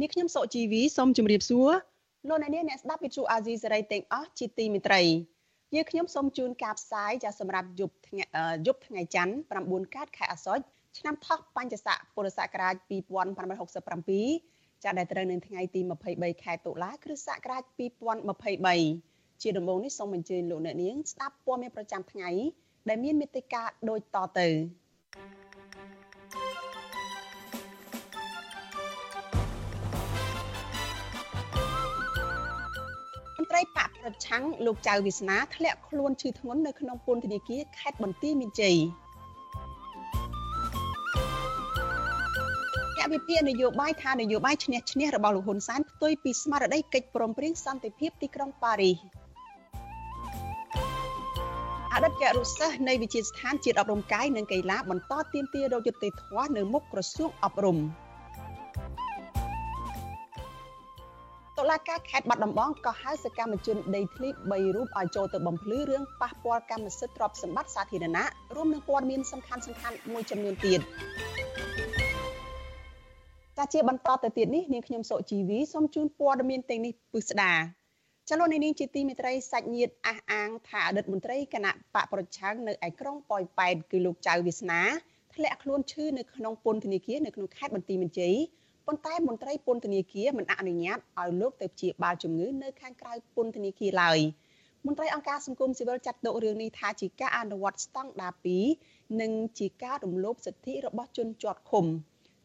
[0.00, 1.70] នេះខ្ញុំសុជីវីសូមជម្រាបសួរ
[2.28, 5.02] លោកអ្នកនាងអ្នកស្ដាប់វិទ្យុអាស៊ីសេរីទាំងអស់ជាទីមេត្រី
[5.74, 8.24] យើងខ្ញុំសូមជូនការផ្សាយចាសម្រាប់យប់ថ្ងៃ
[8.66, 10.64] យប់ថ្ងៃច័ន្ទ9កើតខែអាសត់
[10.98, 12.74] ឆ្នាំថោះបញ្ញស័កពុរសករាជ
[14.04, 15.80] 2567ចាដែលត្រូវនៅថ្ងៃទី
[16.12, 17.62] 23ខែតុលាគ្រិស្តសករាជ
[18.52, 22.30] 2023ជាដំបូងនេះសូមអញ្ជើញលោកអ្នកនាងស្ដាប់ព័ត៌មានប្រចាំថ្ងៃ
[22.88, 38.76] ដែលមានមេត្តាដូចតទៅមន្ត្រីបកប្រឆាំងលោកចៅវាសនាធ្លាក់ខ្លួនឈឺធ្ងន់នៅក្នុងពន្ធនាគារខេត្តបន្ទាយមានជ័យ
[42.96, 48.98] អ្នកវិភាគនយោបាយថានយោបាយឈ្នះឈ្នះរបស់លោកហ៊ុនសែនផ្ទុយពីស្មារតីកិច្ចព្រមព្រៀងសន្តិភាពទីក្រុងប៉ារីស
[51.92, 57.78] អតីតគរុសិស្សនៃវិទ្យាស្ថានជាតិអប់រំកាយនិងកីឡាបន្តទៀមទារោគយុត្តិធម៌នៅមុខក្រសួងអប់រំ។
[61.64, 68.24] តុលាការខេត្តបាត់ដំបងក៏ហៅសកម្មជនដីធ្លី3រូបឲ្យចូលទៅបំភ្លឺរឿងប៉ះពាល់កម្មសិទ្ធិទ្រព្យសម្បត្តិសាធារណៈ
[68.56, 70.80] រួមនឹងព័ត៌មានសំខាន់សំខាន់មួយចំនួនទៀត
[73.56, 77.52] ចាជាបន្តទៅទៀតនេះនាងខ្ញុំសុជីវីសូមជូនព័ត៌មានទាំងនេះពិស្ដា
[78.30, 84.82] ចលនានេះជាទីមេត្រីសាច់ញាតិអះអាងថាអតីតមន្ត្រីគណៈបកប្រឆាំងនៅឯក្រុងប៉ោយប៉ែតគឺលោកចៅវាសនា
[85.34, 88.36] ធ្លាក់ខ្លួនឈឺនៅក្នុងពន្ធនាគារនៅក្នុងខេត្តបន្ទាយមានជ័យ
[88.86, 94.18] ប៉ុន្តែមន្ត្រីពន្ធនាគារមិនអនុញ្ញាតឲ្យលោកទៅព្យាបាលជំងឺនៅខាងក្រៅពន្ធនាគារឡើយ
[94.86, 98.32] មន្ត្រីអង្គការសង្គមស៊ីវិលចាត់ទុករឿងនេះថាជាការអនុវត្តស្តង់ដារ
[98.76, 101.84] 2និងជាការរំលោភសិទ្ធិរបស់ជនជាប់ឃុំ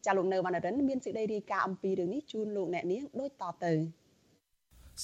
[0.06, 3.72] ចាលោកនៅវណ្ណរិនមានសេចក្តីរាយការណ៍អំពីរឿងនេះជូនលោកអ្នកនាងដូចតទៅ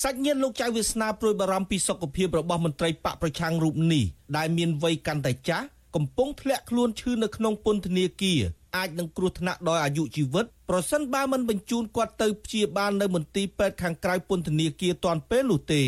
[0.03, 4.05] សាច់ញាតិលោកចៅវាសនាព្រួយបារម្ភពីសុខភាពរបស់មន្ត្រីបកប្រឆាំងរូបនេះ
[4.37, 5.67] ដែលមានវ័យកាន់តែចាស់
[5.97, 8.41] កំពុងធ្លាក់ខ្លួនឈឺនៅក្នុងពន្ធនាគារ
[8.77, 15.85] អាចនឹងគ្រោះថ្នាក់ដល់អាយុជីវិតប្រសិនបើមិនបញ្ជូនគាត់ទៅព្យាបាលនៅមន្ទីរពេទ្យខាងក្រៅពន្ធនាគារទាន់ពេលនោះទេ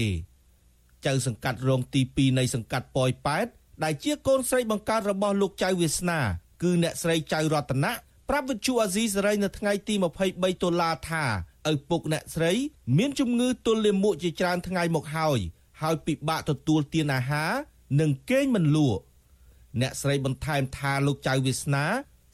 [1.07, 3.47] ចៅសង្កាត់រងទី2នៃសង្កាត់ប៉ោយប៉ែត
[3.85, 6.21] ដែលជាកូនស្រីបង្កើតរបស់លោកចៅវាសនា
[6.63, 7.93] គឺអ្នកស្រីចៅរតនៈ
[8.29, 9.95] ប្រាប់វិទ្យុអាស៊ីសេរីនៅថ្ងៃទី
[10.29, 11.25] 23តុលាថា
[11.71, 12.53] ឪពុកអ្នកស្រី
[12.99, 15.39] មានជំងឺទល់លាមកជាច្រើនថ្ងៃមកហើយ
[15.81, 17.53] ហើយពិបាកទទួលទានអាហារ
[18.01, 19.03] និងគេងមិនលក់
[19.81, 21.85] អ្នកស្រីបន្ថែមថាលោកចៅវាសនា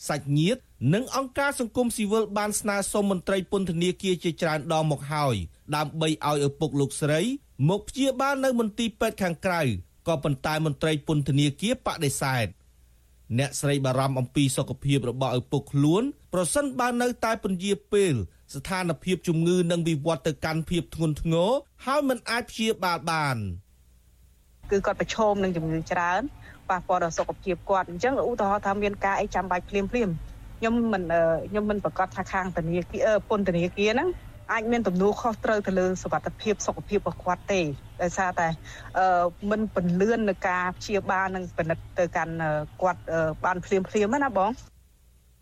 [0.09, 0.60] សាច់ញាតិ
[0.94, 5.37] និងអង្គការសង្គមស៊ីវិលបានស្នើសុំមន្ត្រីពន្ធនាគារជាច្រើនដងមកហើយ
[5.76, 7.20] ដើម្បីឲ្យឪពុកលោកស្រី
[7.69, 9.62] មកព្យាបាលនៅមន្ទីរពេទ្យខាងក្រៅ
[10.09, 12.47] ក៏ប៉ុន្តែមន្ត្រីពន្ធនាគារបដិសេធ
[13.38, 18.15] អ្នកស្រីបារម្ភអំពីសុខភាពរបស់ឪពុកខ្លួនប្រសិនបើនៅតែពន្យាពេល
[18.54, 21.50] ស្ថានភាពជំងឺនឹងវិវត្តទៅកាន់ភាពធ្ងន់ធ្ងរ
[21.84, 23.36] ហើយមិនអាចព្យាបាលបាន
[24.71, 26.22] គឺគាត់ប្រឈមនឹងជំងឺច្រើន
[26.71, 30.09] ប៉ះពាល់ដល់សុខភាពគាត់អញ្ចឹងឧទាហរណ៍ថាមានការអីចាំបាច់ភ្លាមភ្លាម
[30.59, 31.03] ខ្ញុំមិន
[31.51, 34.09] ខ្ញុំមិនប្រកាសថាខាងធនាគារពន្ធនាគារហ្នឹង
[34.53, 37.61] អាចមានទំនួលខុសត្រូវទៅលើសុខភាពសុខភាពរបស់គាត់ទេ
[38.03, 38.49] ដោយសារតែ
[38.99, 42.35] អឺមិនពន្លឿននឹងការព្យាបាលនិងពិនិត្យទៅកាន់
[42.83, 43.01] គាត់
[43.45, 44.51] បានភ្លាមភ្លាមណាបង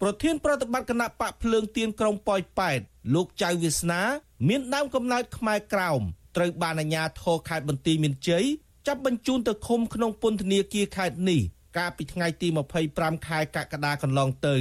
[0.00, 2.80] ប្រធានប្រតិបត្តិគណៈបកភ្លើងទៀនក្រុងប៉ោយប៉ែត
[3.14, 4.00] លោកចៅវាសនា
[4.48, 6.00] មានដើមកំណើតខ្មែរក្រោម
[6.36, 8.44] ត្រូវបានអាជ្ញាធរខេត្តបន្ទាយមានជ័យ
[8.86, 11.40] ចាប់បញ្ជូនទៅឃុំក្នុងពន្ធនាគារខេត្តនេះ
[11.76, 12.48] កាលពីថ្ងៃទី
[12.88, 14.56] 25ខែកក្កដាកន្លងទៅ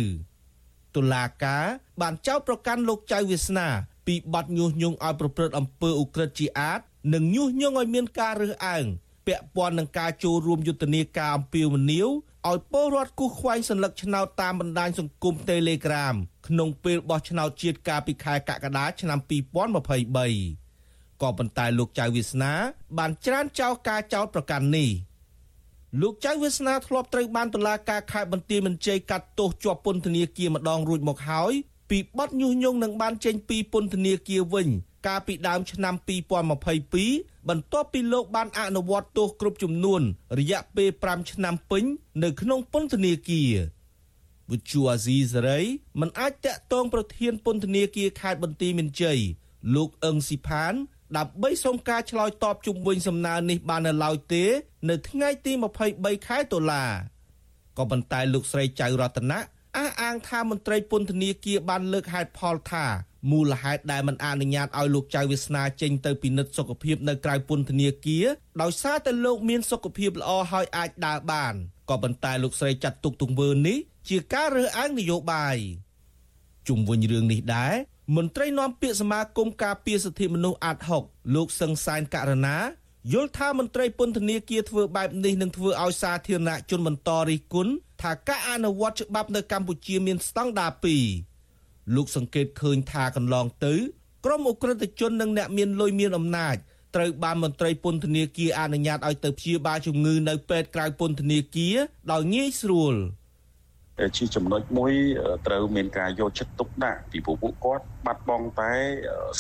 [0.96, 1.66] តុលាការ
[2.02, 3.68] បានចោទប្រកាន់លោកចៅវាសនា
[4.08, 6.80] ពីបទញុះញង់ឲ្យប្រព្រឹត្តអំពើឧក្រិដ្ឋជាអាត
[7.14, 8.86] និងញុះញង់ឲ្យមានការរើសអើង
[9.28, 12.10] ពាក់ព័ន្ធនឹងការចូលរួមយុទ្ធនាការអំពាវនាវ
[12.50, 16.16] ឲ្យពលរដ្ឋគូសខ្វែងសញ្ញាឆ្នោតតាមបណ្ដាញសង្គម Telegram
[16.48, 20.61] ក្នុងពេលបោះឆ្នោតជាតិកាលពីខែកក្កដាឆ្នាំ2023
[21.21, 22.53] ក៏ប៉ុន្តែលោកចៅវាសនា
[22.97, 24.89] បានច្រានចោលការចោទប្រកាន់នេះ
[26.01, 31.53] លោកចៅវាសនាធ្លាប់ត្រូវបានតុលាការខេត្តបន្ទាយមានជ័យកាត់ទោសជាប់ពន្ធនាគារម្ដងរួចមកហើយ
[31.89, 34.68] ពីបទញុះញង់នឹងបានចេញពីពន្ធនាគារវិញ
[35.07, 35.95] កាលពីដើមឆ្នាំ
[36.71, 40.01] 2022បន្ទាប់ពីលោកបានអនុវត្តទោសគ្រប់ចំនួន
[40.39, 41.83] រយៈពេល5ឆ្នាំពេញ
[42.23, 43.51] នៅក្នុងពន្ធនាគារ
[44.51, 45.59] វិទ្យុអាស៊ីសេរី
[46.00, 49.19] មិនអាចតាក់ទងប្រធានពន្ធនាគារខេត្តបន្ទាយមានជ័យ
[49.75, 50.73] លោកអឹងស៊ីផាន
[51.18, 54.44] ដើម្បីសុំការឆ្លើយតបជុំវិញសំណើនេះបាននៅឡើយទេ
[54.90, 55.54] នៅថ្ងៃទី
[55.90, 56.86] 23ខែតុលា
[57.78, 59.40] ក៏ប៉ុន្តែលោកស្រីចៅរតនៈ
[59.78, 62.86] អះអាងថាមន្ត្រីពន្ធនាគារបានលើកហេតុផលថា
[63.31, 68.25] មូលហេតុដែលមិនអនុញ្ញាតឲ្យលោកចៅវាសនាចេញទៅពិនិត្យសុខភាពនៅក្រៅពន្ធនាគារ
[68.62, 71.54] ដោយសារតែលោកមានសុខភាពល្អហើយអាចដើរបាន
[71.90, 73.78] ក៏ប៉ុន្តែលោកស្រីចាត់ទុកទង្វើនេះ
[74.10, 75.57] ជាការរើសអើងនយោបាយ
[76.68, 77.75] ជុំវិញរឿងនេះដែរ
[78.16, 81.04] មន្ត្រីនាំពាក្យសមាគមការពារសិទ្ធិមនុស្សអាត់ហុក
[81.36, 82.58] លោកសឹងសានករណា
[83.13, 87.72] យល់ថាមន្ត្រីពន្ធនាគារធ្វើបែបនេះនឹងធ្វើឲ្យសាធារណជនបន្តរិះគន់
[88.02, 90.72] ថាការអនុវត្តច្បាប់នៅកម្ពុជាមានស្តង់ដារ
[91.34, 93.74] 2លោកសង្កេតឃើញថាកន្លងទៅ
[94.25, 96.56] ក្រុមអ ுக ្រិតជននិងអ្នកមានលុយមានអំណាច
[96.96, 101.75] ត្រូវបានមន្ត្រីពន្ធនាគារអនុញ្ញាតឲ្យទៅព្យាបាលជំងឺនៅពេទ្យក្រៅពន្ធនាគារ
[102.12, 102.96] ដោយងាយស្រួល។
[104.18, 104.94] ជាចំណុចមួយ
[105.48, 108.74] ត្រូវមានការយកចិត្តទុកដាក់ពីពួកពួកគាត់បាត់បង់តែ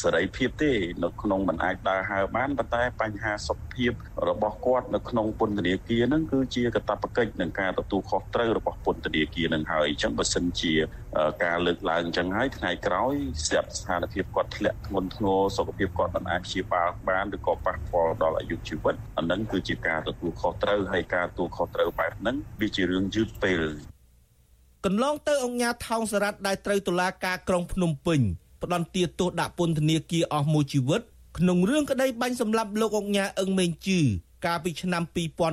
[0.01, 0.71] សេរីភាពទេ
[1.03, 3.91] នៅក្នុងមិនអាចដើរហើរបានប៉ុន្តែបញ្ហាសុខភាព
[4.27, 10.73] របស់គាត់នៅក្នុងពន្ធនាគារហ្នឹងគឺជាកាតព្វកិច្ចនឹងការទទួលខុសត្រូវរបស់ពន្ធនាគារនឹងហើយអញ្ចឹងបើសិនជា
[11.43, 13.13] ការលើកឡើងអញ្ចឹងហើយថ្ងៃក្រោយ
[13.45, 23.61] ស្រាប់ស្ថានភាពគាត់ធ្លាក់ធ្ងន់ធ្ងរសុខភាពគាត់មិនអាចព្យាបាលបានឬក៏ប៉ះពាល់ដល់អាយុជីវិតអានឹងគឺជាការទទួលខុសត្រូវហើយការទទួលខុសត្រូវបែបហ្នឹងវាជារឿងយឺតពេល
[24.85, 28.21] កន្លងទៅអង្គការថោងសារ៉ាត់ដែលត្រូវតុលាការក្រុងភ្នំពេញ
[28.63, 31.01] ផ្ដន្ទាទោសដាក់ពន្ធនាគារអស់មួយជីវិត
[31.37, 33.99] ក្នុងរឿងក្តីបាញ់សម្លាប់លោកអង្គការអឹងមេងជឺ
[34.45, 35.03] កាលពីឆ្នាំ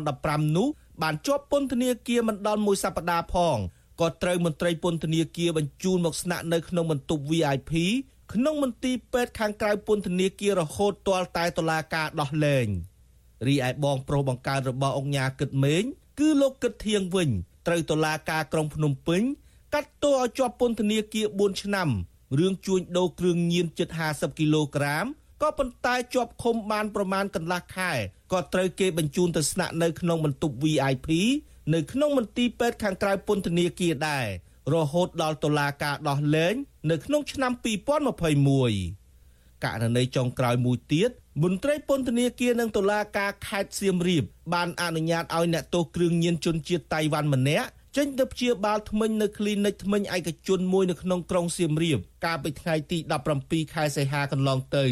[0.05, 0.69] 2015នោះ
[1.03, 3.57] បានជាប់ពន្ធនាគារមិនដល់មួយសប្តាហ៍ផង
[4.01, 7.73] ក៏ត្រូវមន្ត្រីពន្ធនាគារបញ្ជូនមកស្នាក់នៅក្នុងបន្ទប់ VIP
[8.33, 12.67] ក្នុងមន្ទីរពេទ្យខាងក្រៅពន្ធនាគាររហូតទាល់តែតុលាការដោះលែង
[13.47, 15.83] រីឯបងប្រុសបង្កើតរបស់អង្គការគិតមេង
[16.19, 17.29] គឺលោកគិតធៀងវិញ
[17.67, 19.23] ត្រូវតុលាការក្រុងភ្នំពេញ
[19.75, 21.89] កាត់ទោសឲ្យជាប់ពន្ធនាគារ4ឆ្នាំ
[22.39, 25.07] រឿងជួញដូរគ្រឿងញៀនជិត50គីឡូក្រាម
[25.43, 27.93] ក៏ប៉ុន្តែជាប់ឃុំបានប្រមាណកន្លះខែ
[28.33, 31.09] ក៏ត្រូវគេបញ្ជូនទៅស្នាក់នៅក្នុងបន្ទប់ VIP
[31.75, 34.27] នៅក្នុងមន្ទីរពេទ្យខាងក្រៅពន្ធនាគារដែរ
[34.75, 36.55] រហូតដល់តុលាការដោះលែង
[36.91, 37.53] នៅក្នុងឆ្នាំ
[38.39, 41.11] 2021ករណីចុងក្រោយមួយទៀត
[41.43, 44.25] មន្ត្រីពន្ធនាគារនិងតុលាការខេត្តសៀមរាប
[44.55, 52.99] បានអនុញ្ញាតឲ្យអ្នកទោសគ្រឿងញៀនជនជាតិតៃវ៉ាន់ម្នាក់ចេញទៅព្យាបាលធ្មេញនៅគ្លីនិកធ្មេញឯកជនមួយនៅក្នុងក្រុងសៀមរាបកាលពីថ្ងៃទី
[53.37, 54.87] 17ខែសីហាកន្លងទៅ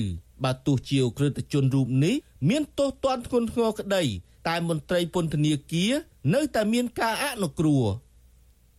[0.44, 2.14] បើទោះជាអក្រិតជនរូបនេះ
[2.48, 4.02] មានទោសទណ្ឌធ្ងន់ធ្ងរក្តី
[4.48, 5.92] តែមន្ត្រីពន្ធនាគារ
[6.34, 7.84] នៅតែមានការអនុគ្រោះ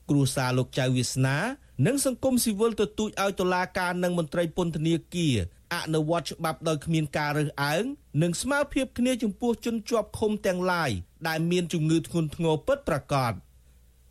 [0.09, 1.37] គ្រួសារលោកចៅវាសនា
[1.85, 5.35] និងសង្គមស៊ីវិលទទូចឲ្យតុលាការនិងមន្ត្រីពន្ធនាគារ
[5.73, 7.83] អនុវត្តច្បាប់ដោយគ្មានការរើសអើង
[8.21, 10.91] និងស្មើភាពគ្នាចំពោះជនជាប់ឃុំទាំងឡាយ
[11.27, 13.33] ដែលមានជំងឺធ្ងន់ធ្ងរពិតប្រាកដ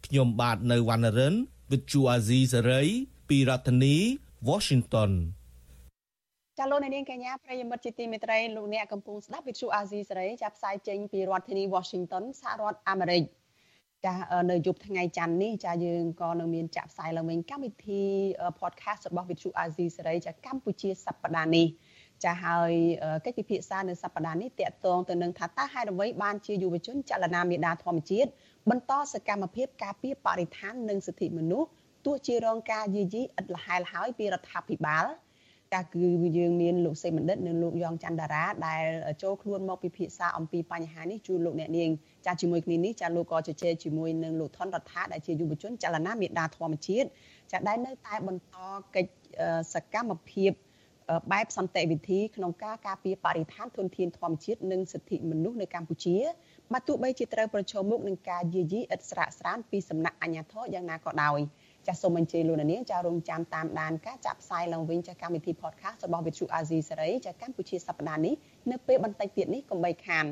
[0.06, 1.34] ខ្ញុំបាទនៅវណ្ណរិន
[1.70, 2.88] With Chu Azizi Saray
[3.28, 3.96] ពីរដ្ឋធានី
[4.48, 5.12] Washington
[6.58, 13.22] ចាលោកនាងកញ្ញាប្រិយមិត្តជាទីមេត្រីលោកអ្នកកំពុងស្ដាប់វិទ្យុអាស៊ីសេរីចាប់ផ្សាយចេញពីរដ្ឋធានី Washington សហរដ្ឋអាមេរិក
[14.06, 14.14] ចា
[14.50, 18.02] នៅយប់ថ្ងៃច័ន្ទនេះចាយើងក៏នឹងមានចាក់ផ្សាយឡើងវិញកម្មវិធី
[18.60, 21.66] podcast របស់វិទ្យុអាស៊ីសេរីចាកម្ពុជាសប្តាហ៍នេះ
[22.24, 22.72] ចាហើយ
[23.24, 28.30] កិច្ចពិភាក្សានៅសប្តាហ៍នេះតកតងទៅនឹងថាតើហេតុអ្វីបានជាយុវជនចលនាមេដាធម្មជាតិ
[28.70, 31.68] បន្តសកម្មភាពការពារបរិស្ថាននិងសិទ្ធិមនុស្ស
[32.06, 35.06] ទោះជារងការយាយីឥតលហែលហើយពីរដ្ឋាភិបាល
[35.76, 36.06] ចាគឺ
[36.38, 38.84] យើងមានលោកសេមណ្ឌិតនិងលោកយ៉ងច័ន្ទតារាដែល
[39.22, 41.90] ចូលខ្លួនមកពិភាក្សាអំពីបញ្ហានេះជូនលោកអ្នកនាង
[42.26, 47.08] ចាជាមួយគ្នានេះចាលោកក៏ជជែកជាមួយនឹងលោកថនរដ្ឋាដែលជាយុវជនចលនាមេដាធម្មជាតិ
[47.52, 48.56] ចាដែលនៅតែបន្ត
[48.94, 49.12] កិច្ច
[49.74, 50.52] សកម្មភាព
[51.32, 56.16] បែបសន្តិវិធីក្នុងការការពារបរិស្ថានធនធានធម្មជាតិនិងសិទ្ធិមនុស្សនៅកម្ពុជា
[56.72, 61.40] បើទោះបីជាត្រូវប្រឈមមុខនឹងការយាយីឥតស្រាកស្រានពីសំណាក់អាជ្ញាធរយ៉ាងណាក៏ដោយ
[61.86, 68.34] ចាសសូមអញ្ជើញលោកនាងចារងចាំតាមដានការចាក់ផ្សាយឡើងវិញចាកម្មវិធី podcast របស់ Vithu Azizi សេរីចាកម្ពុជាសប្តាហ៍នេះ
[68.70, 70.26] នៅពេលបន្តិចទៀតនេះកុំបីខាន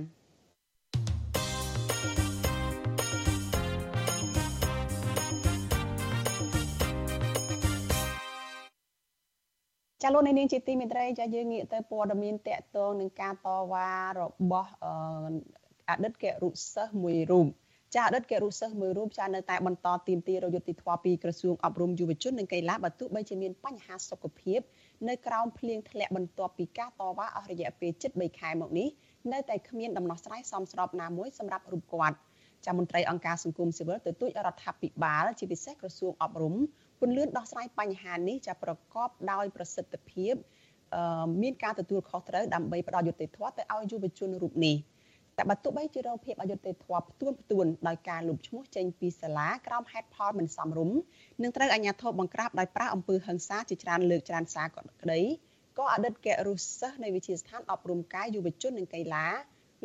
[10.02, 14.72] ចាលោកនាងជាទីមេត្រីចាយើងងាកទៅព័ត៌មានតកតងនឹងការតវ៉ារបស់
[15.88, 17.46] អតីតគរុសិស្សមួយរូប
[17.94, 24.60] ចាអតីតគរុសិស្សមួយរូបចានៅតែបន្តទីមទីរយុទ្ធធម៌ពីក្រសួងអប់រំយុវជននិងកីឡាបើទោះបីជាមានបញ្ហាសុខភាព
[25.08, 28.88] នៅក្រោមភ្លៀងធ្លាក់បន្ទាប់ពីការតវ៉ាអស់រយៈពេលជិត3ខែមកនេះ
[29.32, 32.16] នៅតែគ្មានដំណោះស្រាយសមស្របណាមួយសម្រាប់រូបគាត់
[32.66, 36.54] ចាមន្ត្រីអង្គការសង្គមស៊ីវិលទទូចរដ្ឋាភិបាលជាពិសេសក្រសួងអប់រំ
[37.00, 40.34] ពន្លឿនដោះស្រាយបញ្ហានេះចាប្រកបដោយប្រសិទ្ធភាព
[41.42, 44.76] មានការទទួលខុសត្រូវដើម្បីផ្ដល់យុត្តិធម៌ទៅឲ្យយុវជនរូបនេះ
[45.38, 50.96] តែបើទោះបីជារងភាពអយុត្តិធម៌ផ្ទួនផ្ទួនដោយការលុបឈ្មោះចេញពីសាលាក្រោមហេតុផលមិនសមរម្យ
[51.42, 55.20] នឹងត្រូវអាជ្ញាធរបង្ក្រាបដោយប្រើអំពើហិង្សាជាច្រើនលើកច្រើនសារក៏ក្តី
[55.78, 59.26] ក៏អតីតគរុសិស្សនៃវិទ្យាស្ថានអប់រំកាយយុវជននិងកីឡា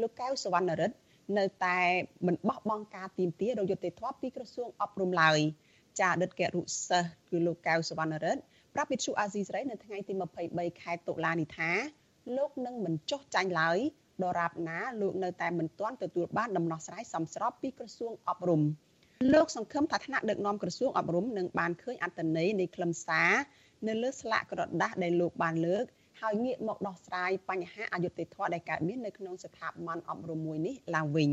[0.02, 0.98] លោកកៅសវណ្ណរិទ្ធ
[1.38, 1.80] នៅតែ
[2.28, 5.40] មិនបោះបង់ការទៀមទារយុត្តិធម៌ពីក្រសួងអប់រំឡើយ
[6.00, 8.42] ចាអតីតគរុសិស្សគឺលោកកៅសវណ្ណរិទ្ធ
[8.76, 10.14] ប្រាប់វិទ្យុអាស៊ីសេរីនៅថ្ងៃទី
[10.48, 11.72] 23ខែតុលានេះថា
[12.38, 13.80] លោកនឹងមិនចុះចាញ់ឡើយ
[14.24, 18.62] ដរាបណាលោកនៅតែមិនទាន់ទទួលបានដំណោះស្រាយសមស្របពីក្រសួងអប់រំ
[19.34, 23.32] លោកសង្ឃឹមថាថ្នាក់ដឹកនាំក្រសួងអប់រំនឹងបានឃើញអត្តន័យនៃខ្លឹមសារ
[23.88, 25.86] នៅលើស្លាកក្រដាស់ដែលលោកបានលើក
[26.22, 31.30] ហើយងាកមកដោះស្រាយបញ្ហាអយុត្តិធម៌ដែលកើតមាននៅក្នុងស្ថាប័នអប់រំមួយនេះឡើងវិញ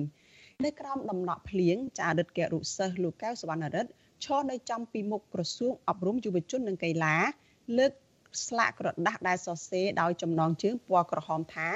[0.65, 3.91] នៅក្រោមដំណក់ភ្លៀងចារិទ្ធករុសិស្សលោកកៅសវណ្ណរិទ្ធ
[4.25, 7.17] ឈរនៅចំពីមុខក្រសួងអប់រំយុវជននិងកីឡា
[7.79, 7.93] លើក
[8.47, 11.69] ស្លាកក្រដាស់ដែលសរសេរដោយចំណងជើងពណ៌ក្រហមថា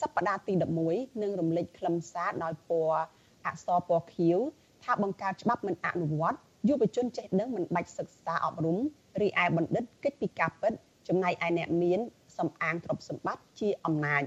[0.00, 0.52] សប្តាហ៍ទី
[0.86, 3.00] 11នឹងរំលេចខ្លឹមសារដោយពណ៌
[3.46, 4.38] អក្សរពណ៌ខៀវ
[4.84, 8.78] ថាបង្កើតច្បាប់មិនអនុវត្តយុវជនចេះដឹងមិនបាច់សិក្សាអប់រំ
[9.20, 10.72] រីឯបណ្ឌិតកិច្ចពីការពិត
[11.08, 12.00] ចំណែកឯអ្នកមាន
[12.38, 14.22] សំអាងទ្រព្យសម្បត្តិជាអំណាច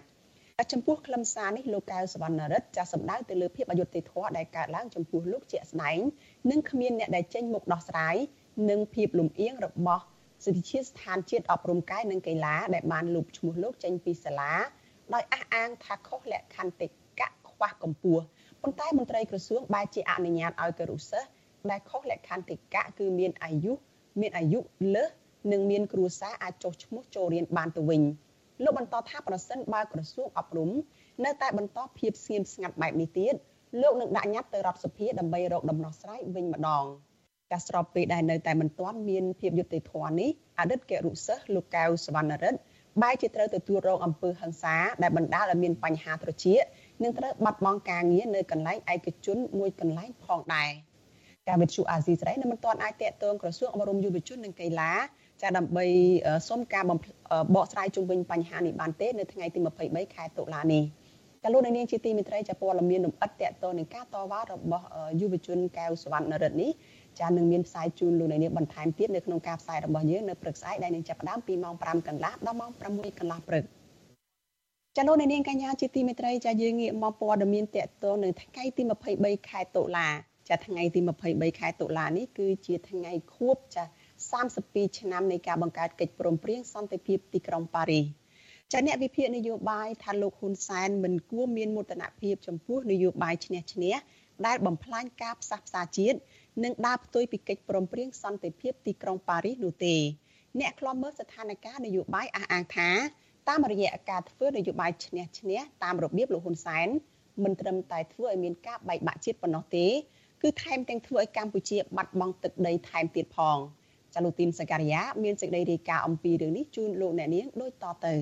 [0.72, 6.00] ចំពោះខ្លឹមសារនេះលោកកៅសវណ្ណរិទ្ធចាស់សម្ដៅទៅលើភាពអយុត្តិធម៌ដែលកើតឡើងចំពោះលោកជាក់ស្ដែង
[6.52, 8.16] និងគ្មានអ្នកដែលចេញមុខដោះស្រាយ
[8.70, 10.04] និងភាពលំអៀងរបស់
[10.46, 14.54] សិទ្ធិជាតិស្ថានជាតិអប់រំកាយនិងកីឡាដែលបានលុបឈ្មោះលោកចេញពីសាលា
[15.14, 16.88] ដោយអះអាងថាខុសលក្ខន្តិ
[17.20, 18.24] កៈខ្វះកម្ពស់
[18.62, 21.30] ប៉ុន្តែមន្ត្រីក្រសួងបែរជាអនុញ្ញាតឲ្យគរុសិស្ស
[21.70, 23.74] ដែលខុសលក្ខន្តិកៈគឺមានអាយុ
[24.22, 24.60] មានអាយុ
[24.96, 25.10] លើស
[25.52, 28.02] និងមានគ្រួសារអាចចុះឈ្មោះចូលរៀនបានទៅវិញ
[28.64, 30.72] លោកបន្តថាប្រសិនបើក្រសួងអប់រំ
[31.26, 33.36] នៅតែបន្តភាពស្ងៀមស្ងាត់បែបនេះទៀត
[33.82, 36.86] លោកនឹងដាក់ញត្តិទៅរដ្ឋសភាដើម្បីរកដំណោះស្រាយវិញម្ដង
[37.52, 42.60] កាស្របពេលដែលនៅតែមិនទាន់មានភាពយុត្តិធម៌នេះអតីតគរុសិស្សលោកកៅសវណ្ណរិទ្ធ
[43.01, 46.62] បែរជាត្រូវទទួលរងអំពើហិង្សាដែលបណ្ដាលឲ្យមានបញ្ហាត្រចៀក
[47.04, 50.72] និងត្រូវបាត់បង់ការងារនៅកន្លែងឯកជនមួយកន្លែងផងដែរ
[51.48, 54.94] ការវិទ្យុអាស៊ីសេរីនៅមិនទាន់អាចតាក់ទងក្រសួងអប់រំយុវជននិងកីឡា
[55.42, 55.86] ចាដើម្បី
[56.50, 56.84] សុំការ
[57.56, 60.84] បកស្រាយជុំវិញបញ្ហានេះបានទេនៅថ្ងៃទី23ខែតុលានេះ
[61.44, 64.86] ចាលោកនាងជាទីមេត្រីចាព័ត៌មានលម្អិតតាក់ទងនឹងការតវ៉ារបស់
[65.20, 66.72] យុវជនកែវសវណ្ណរិទ្ធនេះ
[67.20, 73.64] ចានឹងមានផ្សាយជូនលោកនាងបន្ថែមទៀតនៅក្នុងការផ្សាយរបស់យើងនៅព្រឹកស្អែកដែលនឹងចាប់ផ្ដើមពីម៉ោង5កន្លះដល់ម៉ោង6កន្លះព្រឹក
[74.98, 78.84] ចាលោកនាងកញ្ញាជាទីមេត្រីចាយើងងាកមកព័ត៌មានតាក់ទងនឹងថ្ងៃទី
[79.16, 80.08] 23ខែតុលា
[80.50, 83.84] ចាថ្ងៃទី23ខែតុលានេះគឺជាថ្ងៃខួបចា
[84.42, 88.06] 32ឆ្នាំនៃការបង្កើតកិច្ចព្រមព្រៀងសន្តិភាពទីក្រុងប៉ារីស
[88.72, 93.96] ចាអ្នកវិភាគនយោបាយថាលោកហ៊ុនសែនមិនគួរមានមោទនភាពចំពោះនយោបាយឈ្នះឈ្នះ
[94.46, 96.18] ដែលបំផ្លាញការផ្សះផ្សាជាតិ
[96.64, 99.96] និងដើរផ្ទុយពីកិច្ចព្រមព្រៀងសន្តិភាពទីក្រុងប៉ារីសនោះទេ
[100.60, 102.90] អ្នកខ្លំមើលស្ថានភាពនយោបាយអះអាងថា
[103.50, 106.88] តាមរយៈការធ្វើនយោបាយឈ្នះឈ្នះតាមរបៀបលោកហ៊ុនសែន
[107.44, 109.88] មិនត្រឹមតែធ្វើឲ្យមានការបែកបាក់ជាតិប៉ុណ្ណោះទេ
[110.42, 113.58] គឺថែមទាំងធ្វើឲ្យកម្ពុជាបាត់បង់ទឹកដីថែមទៀតផង។
[114.14, 118.16] ចាលោកទីនសការីយ៉ាមានសេចក្តីរាយការណ៍អំពីរឿងនេះជូនលោកអ្នកនាងដូចតទៅ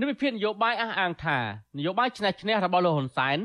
[0.00, 1.38] និវិភាននយោបាយអះអាងថា
[1.78, 3.38] នយោបាយឆ្នះឆ្នះរបស់លោកហ៊ុនសែន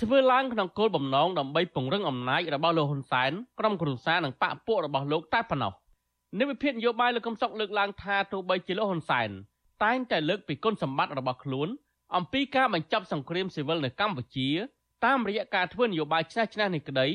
[0.00, 5.72] ធ្វើឡើងក្នុងគោលបំណងដើម្បីពង្រឹងអំណាចរបស់លោកហ៊ុនសែនក្រុមគ្រួសារនិងបកពួករបស់លោកតែប៉ុណ្ណោះ
[6.40, 9.28] និវិភាននយោបាយលោកកំសុកលើកឡើងថាទោះបីជាលោកហ៊ុនសែន
[9.84, 11.68] តែងតែលើកពីគុណសម្បត្តិរបស់ខ្លួន
[12.16, 14.48] អំពីការបញ្ចប់សង្គ្រាមស៊ីវិលនៅកម្ពុជា
[15.04, 17.06] តាមរយៈការធ្វើនយោបាយឆ្នះឆ្នះនេះក្តី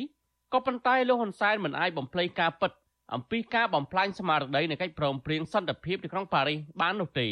[0.53, 2.72] ក៏ប៉ុន្តែលោកហ៊ុនសែនមិនអាចបំភ្លេចការពិត
[3.13, 7.27] អំពីការបំផ្លាញស្មារតីនៃកិច្ចព្រមព្រៀងសន្តិភាពនៅក្នុងប៉ារីសបាននោះទេ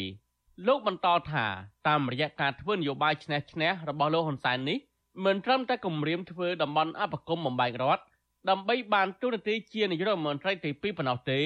[0.68, 1.46] លោកបន្តថា
[1.88, 4.78] តាមរយៈការធ្វើនយោបាយឈ្នះឈ្នះរបស់លោកហ៊ុនសែននេះ
[5.24, 8.04] មិនត្រឹមតែគម្រាមធ្វើតំបន់អបគមបំបែករដ្ឋ
[8.50, 11.40] ដើម្បីបានទូនាទីជានាយករដ្ឋមន្ត្រីទី2ប៉ុណ្ណោះទេ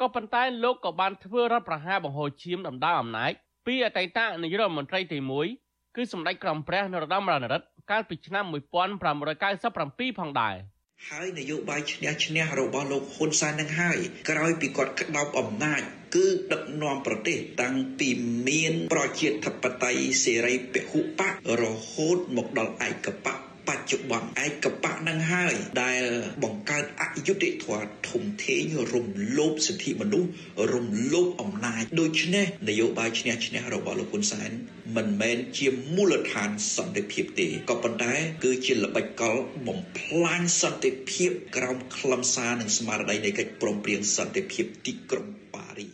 [0.00, 3.32] ក៏ប៉ុន្តែលោកក៏បានធ្វើរដ្ឋប្រហារបង្ហូរឈាមដណ្ដើមអំណាច
[3.66, 5.18] ពីអតីតនាយករដ្ឋមន្ត្រីទី
[5.58, 10.54] 1គឺសម្ដេចក្រមព្រះនរោត្តមរណរដ្ឋកាលពីឆ្នាំ1597ផងដែរ។
[11.08, 13.98] ហើយនយោបាយឈ្នះឈ្នះរបស់លោកហ៊ុនសែននឹងហើយ
[14.30, 15.80] ក្រោយពីគាត់ក្តោបអំណាច
[16.14, 18.08] គឺដឹកនាំប្រទេសតាំងពី
[18.48, 26.02] មានប្រជាធិបតេយ្យសេរីពហុបករហូតមកដល់ឯកបក បច្ចុប្បន្នឯកបៈនឹងហើយដែល
[26.44, 29.06] បង្កើតអយុត្តិធម៌ធំធេងរំ
[29.38, 30.30] លោភសិទ្ធិមនុស្ស
[30.72, 34.50] រំលោភអំណាចដូច្នេះនយោបាយឈ្នះឈ្នះរបស់លោកហ៊ុនសែន
[34.96, 39.36] មិនមែនជាមូលដ្ឋានសន្តិភាពទេក៏ប៉ុន្តែគឺជាល្បិចកល
[39.66, 45.86] បំផ្លាញសន្តិភាពក្រោមខ្លឹមសារនិងស្មារតីនៃកិច្ចព្រមព្រៀងសន្តិភាពទីក្រុងប៉ារី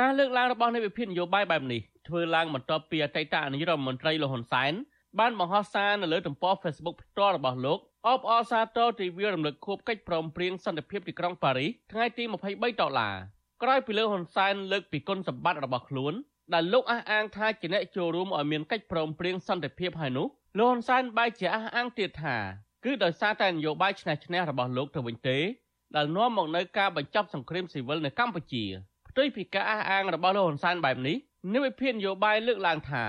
[0.00, 4.74] ការលើកឡើងរបស់នៃវិភាគនយោបាយបែបនេះធ្វើឡើងបន្ទាប់ពីអតីតនាយករដ្ឋមន្ត្រីលោកហ៊ុនសែន
[5.18, 13.14] បានបង្ហោះសារនៅលើទំព័រ Facebook ផ្ទាល់របស់លោកអបអរសាទរទិវារំលឹកខួបកិច្ចព្រមព្រៀងសន្តិភាពទីក្រុងប៉ារីសថ្ងៃទី23ដុល្លារ
[13.62, 16.14] ក្រោយពីលោកហ៊ុនសែនលើកពីគុណសម្បត្តិរបស់ខ្លួន
[16.54, 20.26] ដែលលោកអះអាងថាជាអ្នកចូលរួមឲ្យមានកិច្ចព្រមព្រៀងសន្តិភាពហើយនោះ
[20.58, 22.36] លោកហ៊ុនសែនបែរជាអះអាងទៀតថា
[22.84, 25.38] គឺដោយសារតែនយោបាយឆ្នះឆ្នះរបស់លោកទៅវិញទេ
[25.96, 28.64] ដែលនាំមកនៅការបញ្ចប់សង្គ្រាមស៊ីវិលនៅកម្ពុជា
[29.08, 31.16] ផ្ទុយពីការអះអាងរបស់លោកហ៊ុនសែនបែបនេះ
[31.54, 33.04] និវិភាននយោបាយលើកឡើងថា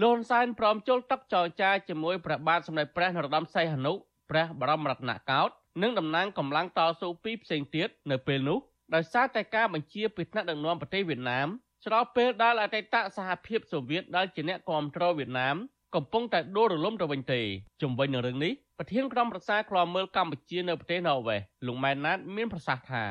[0.00, 3.92] លោកហ៊ុនសែនព្រមចូលតុចរចាជាមួយព្រះបាទសម្ដេចព្រះនរោត្តមសីហនុ
[4.30, 8.58] ព្រះបរមរតនកោដ្ឋនិងតំណាងកម្លាំងតស៊ូពីរផ្សេងទៀតនៅពេលនោះ
[8.94, 11.48] ដោយសារតែការបញ្ជាពីថ្នាក់ដឹកនាំប្រទេសវៀតណាម
[11.84, 15.56] ស្របពេលដែលអតីតសហភាពសូវៀតដែលជាអ្នកគ្រប់គ្រងវៀតណាម
[15.94, 17.40] កំពុងតែដួលរលំទៅវិញទេ
[17.82, 23.04] ជំវិញនឹងរឿងនេះប្រធានក្រុមប្រឹក្សាឃ្លាំមើលកម្ពុជានៅប្រទេសណ័រវេសលោកម៉ែនណាតមានប្រសាសន៍ថា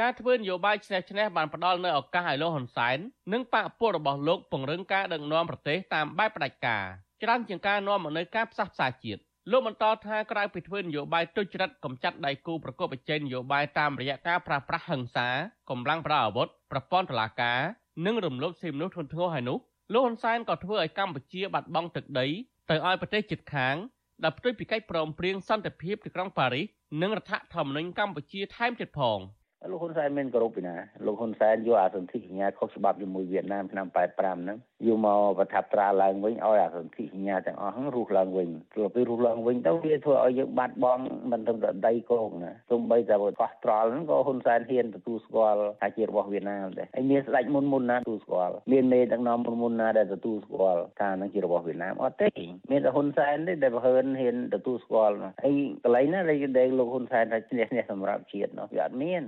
[0.00, 2.98] ការធ្វើនយោបាយឆ្នះឆ្នះបានផ្ដល់នូវឱកាសឲ្យលោកហ៊ុនសែន
[3.32, 6.84] និងបកពួករបស់លោកពង្រឹងការដឹកនាំប្រទេសតាមបែបផ្ដាច់ការ
[7.22, 15.28] ច្រើនជាងការនាំមកនូវការផ្សះផ្សាជាតិលោកបន្តថាក្រៅពីធ្វើនយោបាយទុច្ចរិតកំចាត់ដៃគូប្រកបប្រជែងនយោបាយតាមរយៈការប្រាស្រ័យហិង្សា
[15.70, 17.60] កម្លាំងប្រដាប់អាវុធប្រព័ន្ធតុលាការ
[18.06, 19.58] និងរំលោភសិទ្ធិមនុស្សធ្ងន់ធ្ងរហើយនោះ
[19.92, 22.26] លោកហ៊ុនសែនក៏ធ្វើឲ្យកម្ពុជាបាត់បង់ទឹកដី
[22.70, 23.76] ទៅឲ្យប្រទេសជិតខាង
[24.24, 26.66] ដែលផ្ទុយពីកិច្ចព្រមព្រៀងសន្តិភាពទីក្រុងប៉ារីស
[27.02, 29.20] និងរដ្ឋធម្មនុញ្ញកម្ពុជាថែមទៀតផង។
[29.70, 30.74] លោកហ៊ុនសែនមានគោរពពីណា
[31.06, 52.28] លោកហ៊ុនសែនយកអាសន្ធិសញ្ញាខុសច្បាប់ជាមួយវៀតណាមឆ្នាំ85ហ្នឹងយកមកប្រថាប់ត្រាឡើងវិញឲ្យអាសន្ធិសញ្ញាទាំងអស់ហ្នឹងរុះឡើងវិញព្រោះពេលរុះឡើងវិញទៅវាធ្វើឲ្យយើងបាត់បង់មិនត្រឹមតែដីគោកណាទោះបីតែកោះត្រល់ហ្នឹងក៏ហ៊ុនសែនហ៊ានទទួលស្គាល់ថាជារបស់វៀតណាមដែរហើយមានស្ដេចមុនមុនណាទទួលស្គាល់មានមេដឹកនាំមុនមុនណាដែលទទួលស្គាល់ថាហ្នឹងជារបស់វៀតណាមអត់ទេ
[52.70, 56.20] មានតែហ៊ុនសែនទេដែលបើហ៊ានហ៊ានទទួលស្គាល់ហើយកន្លែងណា
[56.58, 59.24] ដែលលោកហ៊ុនសែនថាឈ្នះឈ្នះសម្រាប់ជាតិនោះវាអត់មាន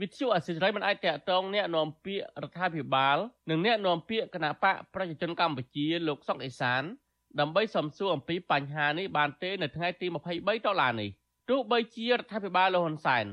[0.00, 3.18] វិទ្យុអសិរ័យមិនអាចតាក់ទងអ្នកនាំពាក្យរដ្ឋាភិបាល
[3.50, 6.82] និងអ្នកនាំពាក្យគណៈបកប្រជាជនកម្ពុជាលោកសុកអេសាន
[7.40, 11.10] ដើម្បីសំសួរអំពីបញ្ហានេះបានទេនៅថ្ងៃទី23ដុល្លារនេះ
[11.50, 13.24] ទោះបីជារដ្ឋាភិបាលលោកហ៊ុនសែន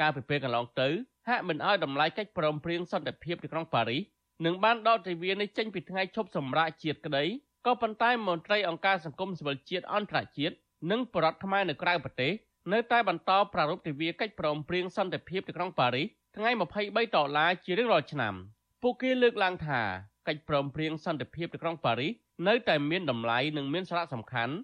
[0.00, 0.88] កាលពីពេលកន្លងទៅ
[1.28, 4.02] ហាក់មិនអោយតម្លៃកិច្ចព្រមព្រៀងសន្តិភាពទីក្រុងប៉ារីស
[4.44, 7.24] និងបានដកទិវានេះចេញពីថ្ងៃឈប់សម្រាកជាតិក្តី
[7.66, 10.54] ក៏ប៉ុន្តែមន្ត្រីអង្គការសង្គមស៊ីវិលជាតិអន្តរជាតិ
[10.90, 12.32] និងបរដ្ឋខ្មែរនៅក្រៅប្រទេស
[12.70, 18.34] នៅតែបន្តប្រារព្ធទិវាកិច្ចព្រមព្រៀងសន្តិភាពទីក្រុងប៉ារីសថ្ងៃ23ដុល្លារជារៀងរាល់ឆ្នាំ
[18.82, 19.80] ពួកគេលើកឡើងថា
[20.28, 22.12] កិច្ចព្រមព្រៀងសន្តិភាពទីក្រុងប៉ារីស
[22.48, 24.54] នៅតែមានតម្លៃនិងមានសារៈសំខាន់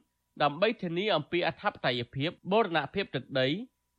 [0.42, 3.48] ដើម្បីធានាអំពីអធិបតេយ្យភាពបូរណភាពទឹកដី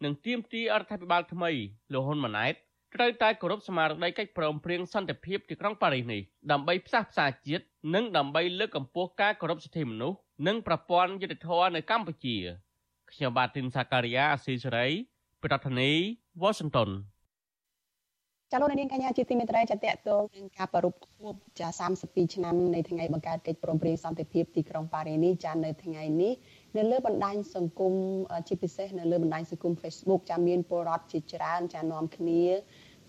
[0.03, 1.51] និងទាមទាររដ្ឋាភិបាលថ្មី
[1.93, 2.53] លោកហ៊ុនម៉ាណែត
[2.95, 7.63] ត្រូវតែគោរពស្មារតីកិច្ចព្រមព្រៀងសន្តិភាពទីក្រុងប៉ារីសនេះដើម្បីផ្សះផ្សាជាតិ
[7.95, 12.37] និងដើម្បីលើកកម្ពស់ការគោរពសិទ្ធិមនុស្សនិងប្រព័ន្ធយុត្តិធម៌នៅកម្ពុជា
[13.13, 14.87] ខ្ញុំបាទទីនសាការីយ៉ាអស៊ីសេរី
[15.43, 16.89] ប្រធានាធិបតី Washington
[18.51, 21.67] ចាលោកនាងកញ្ញាជាទីមេត្រីចាតកតងនឹងការប្រពខួបចា
[22.01, 26.33] 32ឆ្នាំនៃថ្ងៃបង្កើតកិច្ចព្រមព្រៀងសន្តិភាពទីក្រុងប៉ារីនេះចានៅថ្ងៃនេះ
[26.77, 27.93] នៅលើបណ្ដាញសង្គម
[28.47, 32.43] ជាពិសេសនៅលើបណ្ដាញសង្គម Facebook ចាមានពលរដ្ឋជាច្រើនចានាំគ្នា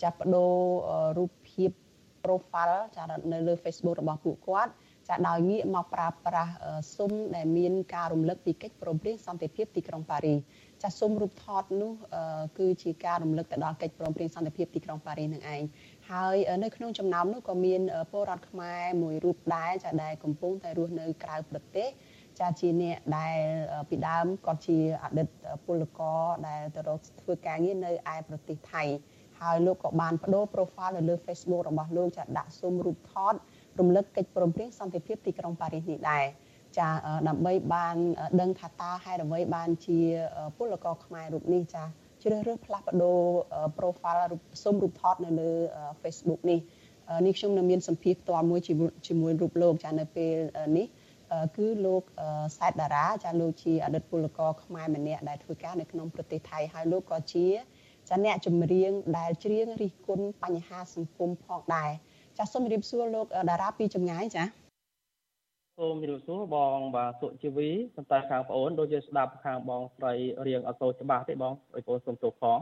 [0.02, 0.56] ចាបដូរ
[1.18, 1.70] រូបភាព
[2.24, 4.72] profile ចានៅលើ Facebook របស់ពួកគាត់
[5.11, 6.53] ចាដោយងាកមកប្រើប្រាស់
[6.94, 10.35] ស៊ុំដែលមានការរំលឹកពីកិច្ចព្រមព្រៀងសន្តិភាពទីក្រុងប៉ារី
[10.83, 11.92] ចាស៊ុំរូបថតនោះ
[12.59, 15.62] គឺជាការរំលឹកទៅដល់កិច្ចព្រមព្រៀងសន្តិភាពទីក្រុងប៉ារីនឹងឯង
[16.11, 21.88] ហើយនៅក្នុងចំណោមនោះក៏មានពលរដ្ឋខ្មែរមួយរូបដែរចាដែលកំពុងតែរស់នៅក្រៅប្រទេស
[22.40, 23.38] ចាជាអ្នកដែល
[23.88, 25.29] ពីដើមគាត់ជាអតីត
[25.66, 28.85] ពលករដែលទៅរកធ្វើការងារនៅឯប្រទេសថៃ
[29.40, 33.35] ហើយលោកក៏បានបដូរ profile នៅលើ Facebook របស់លោកចាដាក់ស៊ុំរូបថត
[33.81, 36.25] រំលឹកកិច្ចព្រមព្រៀងសន្តិភាពទីក្រុងប៉ារីសនេះដែរ
[36.79, 36.88] ចា
[37.29, 37.97] ដើម្បីបាន
[38.40, 39.99] ដឹងថាតើហេតុអ្វីបានជា
[40.59, 41.85] ពលករខ្មែររូបនេះចា
[42.23, 43.21] ជ្រើសរើសផ្លាស់ប្ដូរ
[43.79, 45.51] profile រូបសុំរូបថតនៅលើ
[46.03, 46.61] Facebook នេះ
[47.27, 48.61] នេះខ្ញុំនៅមានសម្ភារផ្ទាល់មួយ
[49.07, 50.35] ជាមួយរូបលោកចានៅពេល
[50.79, 50.87] នេះ
[51.57, 52.03] គឺលោក
[52.59, 57.47] សែតតារាចាលោកជាអតីតពលករខ្មែរម្នាក់ដែលធ្វើការនៅក្នុងប្រទេសថៃហើយលោកក៏ជា
[58.09, 61.90] ចាអ្នកចម្រៀងដែលច្រៀងរិះគន់បញ្ហាសង្គមផងដែរ
[62.40, 64.44] ចាសូមជម្រាបសួរលោកតារាពីចម្ងាយចា
[65.79, 70.12] សូមជម្រាបសួរបងបាទសុជីវីប៉ុន្តែខាងប្អូនដូចជាស្ដាប់ខាងបងស្រី
[70.46, 72.59] រៀងអត់សូវច្បាស់ទេបងឲ្យបងសូមទោសផង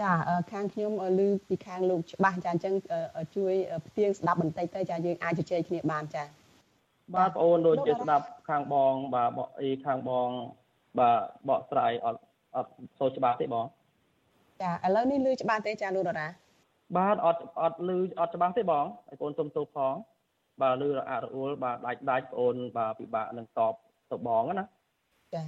[0.00, 0.12] ចា
[0.52, 2.74] ខាងខ្ញុំឮពីខាងលោកច្បាស់ចាអញ្ចឹង
[3.36, 3.54] ជួយ
[3.86, 6.24] ផ្ទៀងស្ដាប់បន្តិចទៅចាយើងអាចជជែកគ្នាបានចា
[7.14, 10.28] បាទបងអូនដូចជាស្ដាប់ខាងបងបាទបកអីខាងបង
[10.98, 12.20] បាទបកស្រាយអត់
[12.56, 13.66] អត់សូវច្បាស់ទេបង
[14.62, 16.28] ចាឥឡូវនេះឮច្បាស់ទេចាលោកតារា
[16.96, 19.94] បាទអត់អត់ឮអត់ច្បាស់ទេបងឲ្យបងសុំទោសផង
[20.60, 23.74] បាទឮរអាក់រអួលបាទដាច់ដាច់បងបាទពិបាកនឹងតប
[24.10, 24.64] ទៅបងណា
[25.34, 25.44] ចា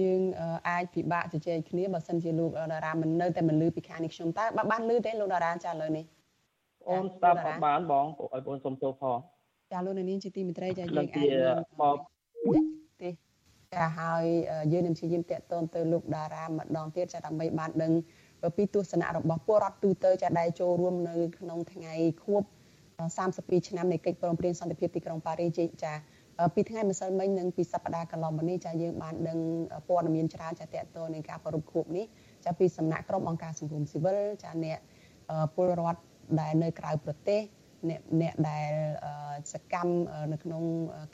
[0.00, 0.20] យើង
[0.68, 6.04] អាចពិបាកជជែកគ្នាបើសិនជាលោកតារាមិននៅតែមិនឮពីខាងនេះខ្ញុំតើបានឮទេលោកតារាចាឥឡូវនេះ
[6.88, 9.18] អូនស្ដាប់អត់បានបងឲ្យបងសុំទោសផង
[9.72, 11.98] ចាលោកនាងជាទីមេត្រីចាយើងអាចបប
[13.02, 13.10] ទេ
[13.74, 14.24] ចាហើយ
[14.72, 17.92] យើងនឹងព្យាយាមតាក់ទងទៅលោកតារាម្ដងទៀតចាដើម្បីបានដឹង
[18.56, 22.42] ពីទស្សនៈរបស់ពលរដ្ឋទូទៅចាដែលចូលរួមនៅក្នុងថ្ងៃខួប
[23.06, 25.92] 32ឆ្នាំនៃកិច្ចព្រមព្រៀងសន្តិភាពទីក្រុងប៉ារីសចា
[26.54, 29.38] ពីថ្ងៃម្សិលមិញនិងពីសប្តាហ៍កន្លងមកនេះចាយើងបានដឹង
[29.88, 32.06] ព័ត៌មានច្រើនចាតកតនឹងការប្រពខួបនេះ
[32.44, 34.78] ចាពីសំណាក់ក្រុមអង្គការសង្គមស៊ីវិលចាអ្នក
[35.54, 36.00] ពលរដ្ឋ
[36.40, 37.40] ដែលនៅក្រៅប្រទេស
[37.90, 38.72] អ្នកអ្នកដែល
[39.52, 39.92] សកម្ម
[40.32, 40.62] នៅក្នុង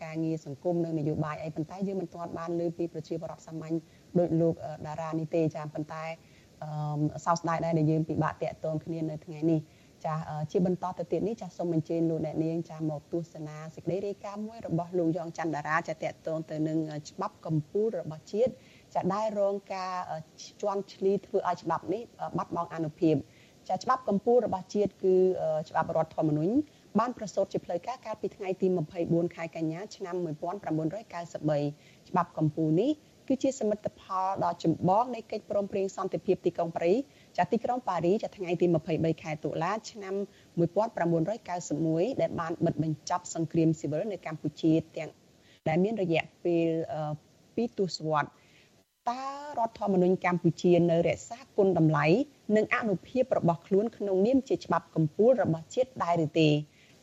[0.05, 3.75] ការងារសង្គមនិងនយោបាយអីប៉ុន្តែយើងមិនទាន់បានលើពីប្រជាពលរដ្ឋសាមញ្ញ
[4.19, 4.55] ដោយលោក
[4.87, 6.05] តារានេះទេចាប៉ុន្តែ
[7.25, 9.61] សោកស្ដាយដែរដែលយើងពិបាកតាក់ទងគ្នានៅថ្ងៃនេះ
[10.07, 10.15] ចា
[10.53, 16.79] ជាបន្តទៅទៀតនេះចាសូមអញ្ជើញលោកអ្នកនាងចាមកទស្សនាសេចក្តីរាយការណ៍មួយរបស់លោកយ៉ងច័ន្ទតារាចាតាក់ទងទៅនឹង
[17.11, 18.53] ច្បាប់កម្ពុជារបស់ជាតិ
[18.95, 19.95] ចាដែលរងការ
[20.63, 22.03] ជន់ឈ្លីធ្វើឲ្យច្បាប់នេះ
[22.39, 23.17] បាត់បង់អនុភាព
[23.69, 25.17] ចាច្បាប់កម្ពុជារបស់ជាតិគឺ
[25.69, 26.55] ច្បាប់រដ្ឋធម្មនុញ្ញ
[26.99, 28.67] បានប្រសូតជាផ្លូវការកាលពីថ្ងៃទី
[29.01, 32.91] 24ខែកញ្ញាឆ្នាំ1993ច្បាប់កម្ពុជានេះ
[33.33, 36.95] គឺជាសមិទ្ធផលដ៏ចម្បងនៃកិច្ចព្រមព្រៀងសន្តិភាពទីក្រុងប៉ារី
[37.39, 40.15] ចាទីក្រុងប៉ារីចាថ្ងៃទី23ខែតុលាឆ្នាំ
[40.59, 45.11] 1991ដែលបានបិទបញ្ចប់សង្គ្រាមស៊ីវិលនៅកម្ពុជាទាំង
[45.69, 46.69] ដែលមានរយៈពេល
[47.25, 48.33] 2ទសវត្សរ៍
[49.11, 49.25] តើ
[49.59, 52.07] រដ្ឋធម្មនុញ្ញកម្ពុជានៅរក្សាគុណតម្លៃ
[52.57, 56.49] និងអនុភាពរបស់ខ្លួនក្នុងនាមជាច្បាប់កម្ពុជារបស់ជាតិដែរឬទេ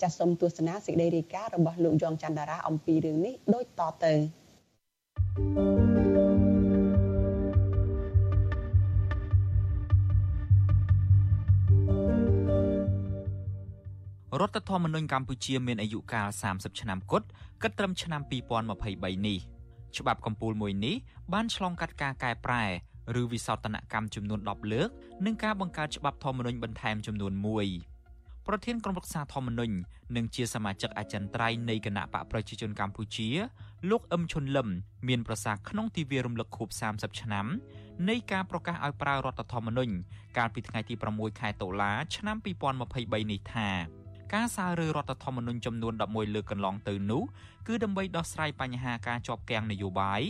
[0.01, 4.46] ចាសសូមទស្សនាសេចក្តីរាយការណ៍របស់លោកយ៉ងច័ន្ទតារាអំពីរឿងនេះដូចតទៅ thank you
[5.37, 17.27] រដ្ឋធម្មនុញ្ញកម្ពុជាមានអាយុកាល30ឆ្នាំគត់
[17.61, 19.39] គិតត្រឹមឆ្នាំ2023នេះ
[19.97, 20.95] ច្បាប់កម្ពុជាមួយនេះ
[21.33, 22.63] បានឆ្លងកាត់ការកែប្រែ
[23.21, 24.89] ឬវិសោធនកម្មចំនួន10លើក
[25.25, 27.33] និងការបង្កើតច្បាប់ធម្មនុញ្ញបន្ថែមចំនួន
[27.85, 29.75] 1ប្រធានក្រុមប្រឹក្សាធម្មនុញ្ញ
[30.15, 33.29] និងជាសមាជិកអចិន្ត្រៃយ៍នៃគណៈបកប្រជាជនកម្ពុជា
[33.89, 34.67] លោកអឹមឈុនលឹម
[35.07, 37.45] មានប្រសាសន៍ក្នុងទិវារំលឹកខួប30ឆ្នាំ
[38.09, 39.93] នៃការប្រកាសឲ្យប្រើរដ្ឋធម្មនុញ្ញ
[40.37, 43.69] កាលពីថ្ងៃទី6ខែតុលាឆ្នាំ2023នេះថា
[44.33, 47.23] ការសាររើរដ្ឋធម្មនុញ្ញចំនួន11លើកកន្លងទៅនោះ
[47.67, 50.21] គឺដើម្បីដោះស្រាយបញ្ហាការជាប់គាំងនយោបាយ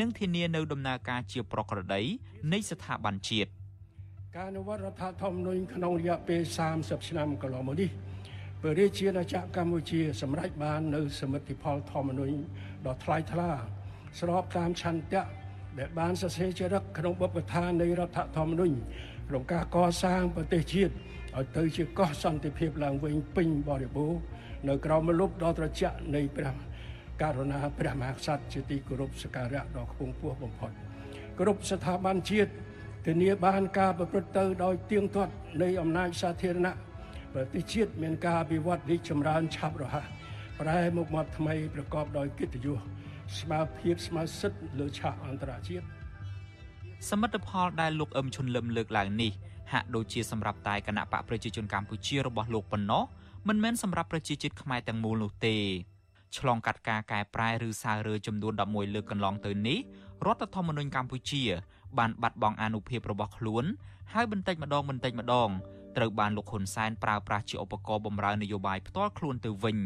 [0.00, 2.02] និងធានានៅដំណើរការជាប្រក្រតី
[2.52, 3.50] នៃស្ថាប័នជាតិ
[4.36, 6.40] ការអនុវត្តរដ្ឋធម្មនុញ្ញក្នុងរយៈពេល
[6.74, 7.90] 30ឆ្នាំកន្លងមកនេះ
[8.60, 12.36] ព្រះរាជាណាចក្រកម្ពុជាសម្រេចបាននៅសមិទ្ធផលធម្មនុញ្ញ
[12.86, 13.50] ដ៏ថ្លៃថ្លា
[14.20, 15.24] ស្របតាមឆន្ទៈ
[15.78, 18.74] ដែលបានសរសេរជារឹកក្នុងបុព្វកថានៃរដ្ឋធម្មនុញ្ញ
[19.28, 20.92] ក្នុងការកសាងប្រទេសជាតិ
[21.36, 24.20] ឲ្យទៅជាកោះសន្តិភាពឡើងវិញពេញបរិបូរណ៍
[24.68, 26.54] នៅក្រោមមលុបដ៏ត្រជាក់នៃព្រះ
[27.22, 30.70] ករុណាព្រះមហាក្សត្រជាទីគោរពសក្ការៈដ៏ខ្ពង់ខ្ពស់បំផុត
[31.40, 32.52] គ្រប់ស្ថាប័នជាតិ
[33.06, 36.74] ធានាបានការប្រព្រឹត្តទៅដោយទៀងទាត់នៃអំណាចសាធារណៈ
[37.34, 40.06] ប្រទេសជាតិមានការអភិវឌ្ឍរីកចម្រើនឆាប់រហ័ស
[40.60, 42.78] ប្រែមុខមាត់ថ្មីប្រកបដោយកិត្តិយស
[43.38, 45.84] ស្មារតីស្មារសិទ្ធិលើឆាកអន្តរជាតិ
[47.10, 49.32] សមិទ្ធផលដែលលោកអឹមឈុនលឹមលើកឡើងនេះ
[49.72, 53.02] ហាក់ដូចជាសម្រាប់តែគណៈបកប្រជាជនកម្ពុជារបស់លោកប៉ុណ្ណោះ
[53.48, 55.56] មិនមែនសម្រាប់ប្រជាជាតិខ្មែរទាំងមូលនោះទេ
[56.38, 59.78] ឆ្លងកាត់ការកែប្រែឬសើរើចំនួន11លើកកន្លងទៅនេះ
[60.26, 61.42] រដ្ឋធម្មនុញ្ញកម្ពុជា
[61.98, 63.64] បានបាត់បង់អានុភាពរបស់ខ្លួន
[64.12, 65.50] ហើយបន្តិចម្ដងបន្តិចម្ដង
[65.96, 69.78] ត្រូវបានលោកហ៊ុនសែនប្រើប្រាស់ជាឧបករណ៍បម្រើនយោបាយផ្ទាល់ខ្លួនទៅវិញ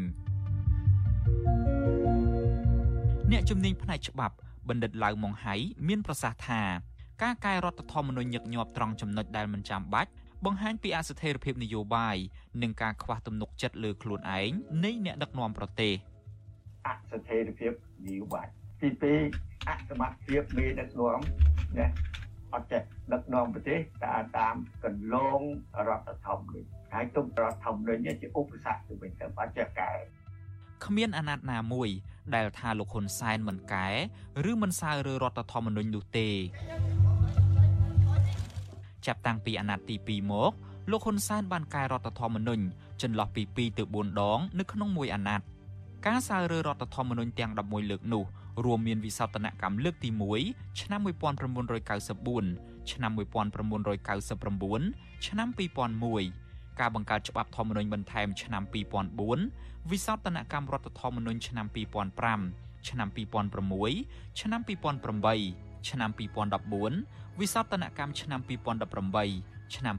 [3.31, 4.35] អ្នកជំនាញផ្នែកច្បាប់
[4.69, 5.55] បណ្ឌិតឡៅម៉ុងហៃ
[5.87, 6.61] មានប្រសាសន៍ថា
[7.23, 10.11] ការកែរដ្ឋធម្មនុញ្ញញឹកញាប់ត្រង់ចំណុចដែលមិនចាំបាច់
[10.45, 12.17] បង្ហាញពីអស្ថិរភាពនយោបាយ
[12.61, 14.51] និងការខ្វះទំនុកចិត្តលើខ្លួនឯង
[14.83, 15.93] នៃអ្នកដឹកនាំប្រទេស
[16.87, 17.71] អស្ថិរភាព
[18.07, 18.47] នយោបាយ
[18.81, 18.89] ទី
[19.29, 21.19] 2អសមត្ថភាពមេដឹកនាំ
[21.77, 21.87] ណា
[22.53, 22.81] អត់ចេះ
[23.13, 25.41] ដឹកនាំប្រទេសតាមតាមកន្លង
[25.87, 29.91] រដ្ឋធម្មនុញ្ញហើយទុំរដ្ឋធម្មនុញ្ញជាឧបសគ្គទៅវិញទៅអត់ចេះកែ
[30.85, 31.89] គ្មានអាណត្តិណាមួយ
[32.35, 33.87] ដែលថាលោកហ៊ុនសែនមិនកែ
[34.49, 36.29] ឬមិនសើរើរដ្ឋធម្មនុញ្ញនោះទេ
[39.05, 40.51] ចាប់តាំងពីអាណត្តិទី2មក
[40.91, 42.63] លោកហ៊ុនសែនបានកែរដ្ឋធម្មនុញ្ញ
[43.01, 45.45] ចន្លោះពី2ទៅ4ដង នៅក្នុងមួយអាណត្តិ
[46.07, 48.23] ការសើរើរដ្ឋធម្មនុញ្ញទាំង11លើកនោះ
[48.65, 50.09] រួមមានវិសោធនកម្មលើកទី
[50.43, 56.48] 1ឆ្នាំ1994ឆ្នាំ1999ឆ្នាំ2001
[56.79, 58.63] ការបង្កើតច្បាប់ធម្មនុញ្ញបន្ថែមឆ្នាំ
[59.27, 69.95] 2004វិសោធនកម្មរដ្ឋធម្មនុញ្ញឆ្នាំ2005ឆ្នាំ2006ឆ្នាំ2008ឆ្នាំ2014វិសោធនកម្មឆ្នាំ2018ឆ្នាំ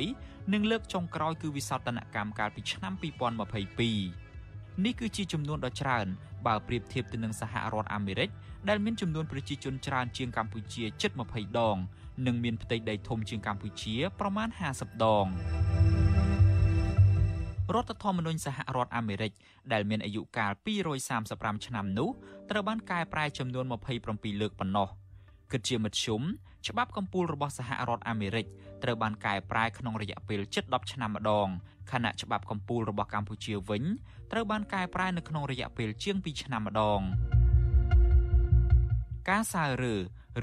[0.00, 6.06] 2021និងលើកចុងក្រោយគឺវិសោធនកម្មកាលពីឆ្នាំ2022នេះគឺជាចំនួនដ៏ច្រើន
[6.46, 8.28] បើប្រៀបធៀបទៅនឹងសហរដ្ឋអាមេរិក
[8.68, 11.76] ដែលមានចំនួនប្រជាជនច្រើនជាងកម្ពុជាជិត20ដង
[12.26, 15.26] និងមានផ្ទៃដីធំជាងកម្ពុជាប្រមាណ50ដង
[17.74, 19.32] រដ្ឋធម្មនុញ្ញសហរដ្ឋអាមេរិក
[19.72, 20.52] ដែលមានអាយុកាល
[21.08, 22.08] 235ឆ្នាំនោះ
[22.50, 23.64] ត្រូវបានកែប្រែចំនួន
[24.02, 24.90] 27លើកប៉ុណ្ណោះ។
[25.52, 26.22] គិតជាមធ្យម
[26.68, 28.46] ច្បាប់កម្ពុជារបស់សហរដ្ឋអាមេរិក
[28.82, 31.48] ត្រូវបានកែប្រែក្នុងរយៈពេលជិត10ឆ្នាំម្ដង
[31.92, 33.84] ខណៈច្បាប់កម្ពុជារបស់កម្ពុជាវិញ
[34.32, 37.00] ត្រូវបានកែប្រែនៅក្នុងរយៈពេលជាង2ឆ្នាំម្ដង
[39.28, 39.96] ការសើរើ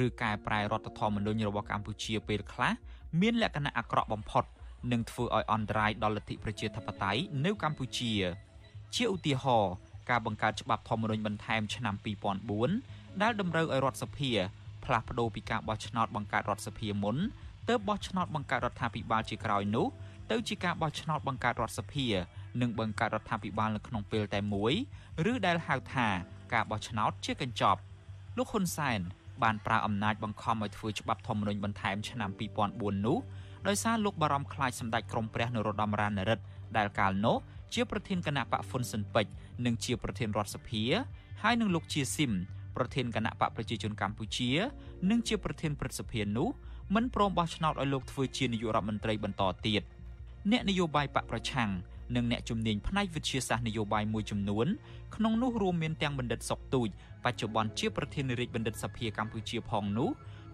[0.06, 2.74] ឬកែប្រែរដ្ឋធម្មនុញ្ញរបស់កម្ពុជាពេលខ្លះ
[3.22, 4.44] មានលក្ខណៈអាក្រក់បំផុត
[4.92, 8.14] នឹងធ្វើឲ្យអន្តរាយដល់លទ្ធិប្រជាធិបតេយ្យនៅកម្ពុជា
[8.96, 9.74] ជាឧទាហរណ៍
[10.10, 11.96] ការបង្កើតច្បាប់ធម្មនុញ្ញបន្ថែមឆ្នាំ
[12.60, 14.32] 2004ដែលតម្រូវឲ្យរដ្ឋសភា
[14.86, 17.18] ផ្លាស់ប្តូរពីការបោះឆ្នោតបង្កើតរដ្ឋសភាមុន
[17.70, 19.88] ទៅបោះឆ្នោតបង្កើតរដ្ឋាភិបាលជាក្រោយនោះ
[20.32, 22.08] ទៅជាការបោះឆ្នោតបង្កើតរដ្ឋសភា
[22.62, 24.74] និងបង្កើតរដ្ឋាភិបាលនៅក្នុងពេលតែមួយ
[25.32, 26.08] ឬដែលហៅថា
[26.54, 27.80] ការបោះឆ្នោតជាកញ្ចប់
[28.38, 29.00] លោកហ៊ុនសែន
[29.44, 32.30] បានប្រើអំណាចបង្ខំឲ្យធ្វើច្បាប់ធម្មនុញ្ញបន្ថែមឆ្នាំ
[32.68, 33.18] 2004នោះ
[33.68, 36.44] ដោយសារលោកបារម្ភខ្លាចសម្ដេចក្រមព្រះនរោត្តមរណរដ្ឋ
[36.78, 37.38] ដែលកាលនោះ
[37.74, 39.32] ជាប្រធានគណៈបកហ្វុនស៊ិនពេជ្រ
[39.66, 40.84] និងជាប្រធានរដ្ឋសភា
[41.44, 42.32] ហើយនឹងលោកជាស៊ីម
[42.78, 44.50] ប្រធានគណៈបកប្រជាជនកម្ពុជា
[45.10, 46.50] និងជាប្រធានព្រឹទ្ធសភានោះ
[46.96, 49.84] មិនព្រមបោះឆ្នោតឲ្យលោកធ្វើជានាយករដ្ឋមន្ត្រីបន្តទៀត
[50.52, 51.70] អ្នកនយោបាយបកប្រឆាំង
[52.16, 54.68] និងអ្នកជំនាញផ្នែកវិទ្យាសាស្ត្រនយោបាយមួយចំនួន
[55.16, 56.90] ក្នុងនោះរួមមានទាំងបណ្ឌិតសុកទូច
[57.24, 60.10] បច្ចុប្បន្នជាប្រធានាធិបតីបណ្ឌិតសភាកម្ពុជាផងនោះ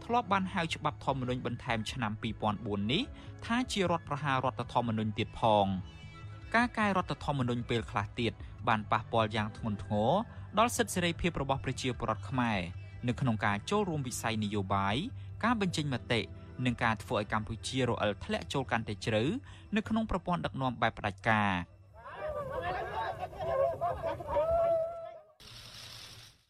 [0.05, 2.11] ធ្លាប់បានហៅច្បាប់ធម្មនុញ្ញបន្ថែមឆ្នាំ
[2.51, 3.03] 2004នេះ
[3.45, 5.65] ថាជារដ្ឋប្រហាររដ្ឋធម្មនុញ្ញទៀតផង
[6.55, 8.33] ការកែរដ្ឋធម្មនុញ្ញពេលខ្លះទៀត
[8.67, 10.11] បានប៉ះពាល់យ៉ាងធ្ងន់ធ្ងរ
[10.57, 12.59] ដល់សិទ្ធិសេរីភាពរបស់ប្រជាពលរដ្ឋខ្មែរ
[13.07, 14.95] នៅក្នុងការចូលរួមវិស័យនយោបាយ
[15.43, 16.21] ការបញ្ចេញមតិ
[16.65, 19.23] និងការធ្វើឲ្យកម្ពុជារអិលធ្លាក់ចូលកាន់តែជ្រៅ
[19.75, 21.51] នៅក្នុងប្រព័ន្ធដឹកនាំបែបផ្ដាច់ការ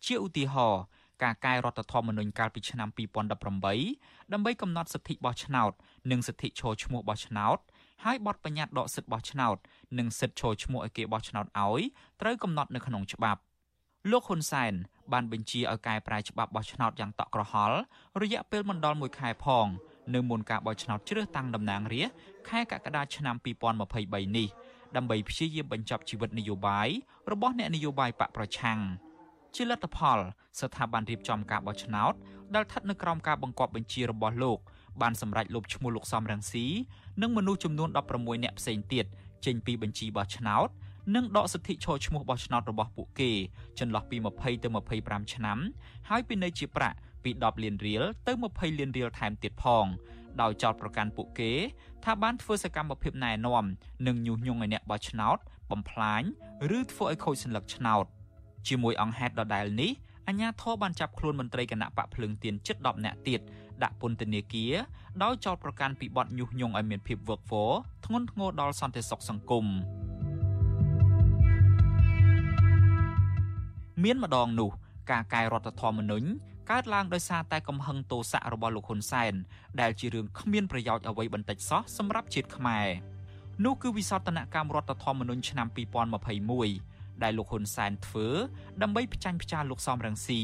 [0.06, 0.82] ជាឧទាហរណ៍
[1.24, 2.90] ការកែរដ្ឋធម្មនុញ្ញកាលពីឆ្នាំ
[3.56, 5.72] 2018ដើម្បីកំណត់សិទ្ធិបោះឆ្នោត
[6.12, 7.58] និងសិទ្ធិឈរឈ្មោះបោះឆ្នោត
[8.04, 9.58] ហើយបទបញ្ញត្តិដកសិទ្ធិបោះឆ្នោត
[10.00, 11.82] និងសិទ្ធិឈរឈ្មោះឲ្យគេបោះឆ្នោតឲ្យ
[12.22, 13.42] ត្រូវកំណត់នៅក្នុងច្បាប់
[14.12, 14.74] លោកហ៊ុនសែន
[15.14, 17.78] បានបញ្ជាឲ្យកែប្រែច្បាប់បោះឆ្នោតយ៉ាងតក់ក្រហល់
[18.22, 19.68] រយៈពេលមិនដល់1ខែផង
[20.16, 22.16] នៅមុនការបោះឆ្នោតជ្រើសតាំងតំណាងរាស្ត្រ
[22.50, 23.36] ខែកក្កដាឆ្នាំ
[23.86, 24.48] 2023នេះ
[24.96, 26.88] ដើម្បីព្យាយាមបញ្ចប់ជីវិតនយោបាយ
[27.32, 28.80] របស់អ្នកនយោបាយបកប្រឆាំង
[29.56, 30.20] ជាលទ្ធផល
[30.60, 32.14] ស្ថាប័នរៀបចំការបោះឆ្នោត
[32.56, 34.60] ដែលស្ថិតនៅក្រោមការបង្គាប់បញ្ជារបស់លោក
[35.02, 36.66] បានសម្រេចលុបឈ្មោះលោកសំរងស៊ី
[37.22, 39.06] និងមនុស្សចំនួន16នាក់ផ្សេងទៀត
[39.46, 40.70] ចេញពីបញ្ជីបោះឆ្នោត
[41.16, 43.32] និងដកសិទ្ធិឈរឈ្មោះបោះឆ្នោតរបស់ពួកគេ
[43.80, 44.68] ចន្លោះពី20ទៅ
[45.00, 45.58] 25ឆ្នាំ
[46.10, 49.86] ហើយពិន័យជាប្រាក់ ពី10លានរៀលទៅ20លានរៀលថែមទៀតផង
[50.42, 51.52] ដោយចោទប្រកាន់ពួកគេ
[52.04, 53.66] ថាបានធ្វើសកម្មភាពណែនាំ
[54.08, 55.38] និងញុះញង់ឲ្យអ្នកបោះឆ្នោត
[55.72, 56.22] បំផ្លាញ
[56.78, 58.06] ឬធ្វើឲ្យខូចសញ្ញលឹកឆ្នោត
[58.68, 59.92] ជាមួយអង្គហេតុដដែលនេះ
[60.28, 63.40] អាជ្ញាធរបានចាប់ខ្លួនមន្ត្រីគណៈបកភ្លើងទៀនជិត10នាក់ទៀត
[63.84, 64.74] ដាក់ពន្ធនាគារ
[65.24, 67.72] ដោយចោទប្រកាន់ពីបទញុះញង់ឲ្យមានភាពវឹកវរ
[68.06, 69.66] ធ្ងន់ធ្ងរដល់សន្តិសុខសង្គម
[74.04, 74.72] មានម្ដងនោះ
[75.12, 76.28] ការកែរដ្ឋធម្មនុញ្ញ
[76.74, 79.34] កើតឡើងដោយសារតែកំហឹងទោសៈរបស់លោកហ៊ុនសែន
[79.82, 82.88] ដែលជារឿងគ្មានប្រយោជន៍អ្វីបន្តិចសោះសម្រាប់ជាតិខ្មែរ
[83.66, 85.68] នោះគឺវិសោធនកម្មរដ្ឋធម្មនុញ្ញឆ្នាំ
[86.46, 88.28] 2021ដែលលោកហ៊ុនសែនធ្វើ
[88.82, 90.42] ដើម្បីផ្ចាញ់ផ្ចាលលោកសំរងស៊ី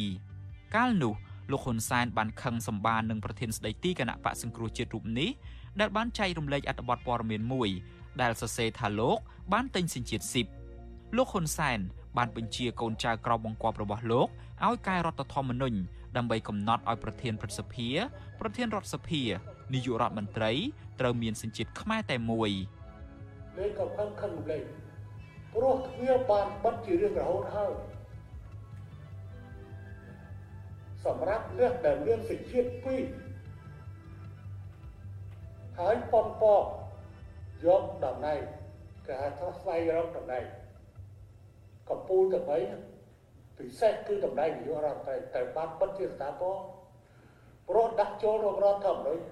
[0.76, 1.14] កាលនោះ
[1.52, 5.30] លោកហ៊ុនសែនបានខឹងសម្បាននឹងប្រធានស្ដីទីគណៈបកសង្គ្រោះជាតិរូបនេះ
[5.80, 7.70] ដែលបានចែករំលែកអត្ថបទព័ត៌មានមួយ
[8.22, 9.18] ដែលសរសេរថាលោក
[9.54, 10.48] បានទិញសញ្ជាតិស៊ីប
[11.18, 11.80] លោកហ៊ុនសែន
[12.18, 14.28] បានបញ្ជាកូនចៅក្រមបង្គាប់របស់លោក
[14.66, 15.78] ឲ្យកែរដ្ឋធម្មនុញ្ញ
[16.18, 17.90] ដើម្បីកំណត់ឲ្យប្រធានព្រឹទ្ធសភា
[18.40, 19.22] ប្រធានរដ្ឋសភា
[19.74, 20.52] នាយករដ្ឋមន្ត្រី
[21.00, 22.52] ត្រូវមានសញ្ជាតិខ្មែរតែមួយ
[23.58, 24.64] លេខក៏ខឹងខឹងលេខ
[25.54, 27.74] ព្រោះទ្វាបានបិទជារឿងរហូតហើយ
[31.06, 33.04] សម្រាប់អ្នកដែលមានសញ្ជាតិពីរ
[35.80, 36.56] ហើយប៉ុនប៉
[37.66, 38.42] យកតំណែង
[39.08, 40.46] គេហៅថាស្វែងរកតំណែង
[41.90, 42.46] កំពូលទាំង
[42.98, 46.56] 3ពិសេសគឺតំណែងនាយករដ្ឋមន្ត្រីតែបានបិទជាស្ថាពរ
[47.70, 49.24] ព្រោះដាក់ចូលរងរដ្ឋធម្មនុញ្ញ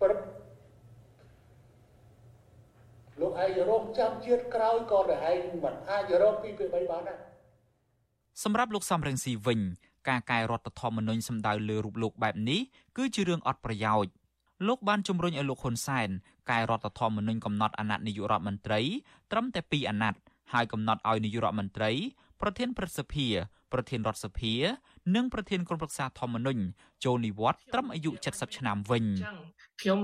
[0.00, 0.18] ព្រឹក
[3.20, 7.18] លោកឯងរងចាំជាតិក្រោយក៏តែឯងមិនអាចរកពីពី3បានដែរ
[8.44, 9.60] សម្រាប់លោកសំរងស៊ីវិញ
[10.08, 12.60] ការកែរដ្ឋធម្មនុញ្ញសម្ដៅលើរូបលោកបែបនេះ
[12.96, 14.12] គឺជារឿងអត់ប្រយោជន៍
[14.68, 16.08] លោកបានជំរុញឲ្យលោកហ៊ុនសែន
[16.50, 18.80] កែរដ្ឋធម្មនុញ្ញកំណត់អាណត្តិនាយករដ្ឋមន្ត្រី
[19.30, 20.20] ត្រឹមតែ2អាណត្តិ
[20.52, 21.90] ហើយកំណត់ឲ្យនាយករដ្ឋមន្ត្រី
[22.40, 23.26] ប្រធានព្រឹទ្ធសភា
[23.72, 24.54] ប្រធានរដ្ឋសភា
[25.14, 26.62] និងប្រធានក្រុមប្រឹក្សាធម្មនុញ្ញ
[27.04, 29.04] ចូលនិវត្តន៍ត្រឹមអាយុ70ឆ្នាំវិញ
[29.80, 29.98] ខ្ញុំ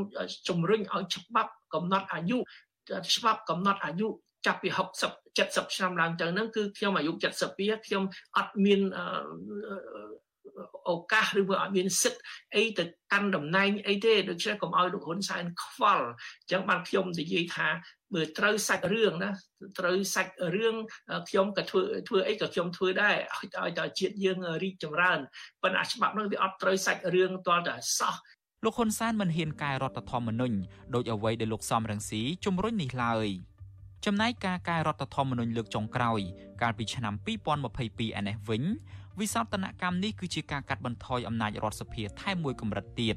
[0.48, 2.38] ជំរុញឲ្យច្បាប់កំណត់អាយុ
[3.16, 4.08] ច្បាប់កំណត់អាយុ
[4.46, 7.12] ចាប់ពី60 70ឆ្នាំឡើងទៅហ្នឹងគឺខ្ញុំអាយុ
[7.48, 8.02] 72ខ្ញុំ
[8.36, 8.80] អត់មាន
[10.90, 12.20] ឱកាសឬក៏អត់មានសិទ្ធ
[12.56, 17.68] អីទៅកាន់តំណែងអីទេដូច្នេះកុំឲ្យលោកហ៊ុនសែនខ្វល់អញ្ចឹងបានខ្ញុំនិយាយថា
[18.14, 19.30] បើត្រូវសាច់រឿងណា
[19.78, 20.76] ត្រូវសាច់រឿង
[21.28, 25.18] ខ្ញុំក៏ធ្វើធ្វើអីក៏ខ្ញុំធ្វើដែរឲ្យឲ្យតែជាតិយើងរីកចម្រើន
[25.62, 28.14] ប៉ុន្តែច្បាប់នោះវាអត់ត្រូវសាច់រឿងតលតែសោះ
[28.64, 30.56] លោកហ៊ុនសែនមិនហ៊ានកែរដ្ឋធម្មនុញ្ញ
[30.94, 33.28] ដោយអ្វីដែលលោកសំរងស៊ីជំរុញនេះឡើយ
[34.06, 36.20] ចំណែកការកែរដ្ឋធម្មនុញ្ញលើកចុងក្រោយ
[36.62, 37.14] កាលពីឆ្នាំ
[37.66, 38.62] 2022ឯនេះវិញ
[39.20, 43.16] វិសោធនកម្មនេះគឺជាការកាត់បន្ថយអំណាចរដ្ឋសភាថែមមួយកម្រិតទៀត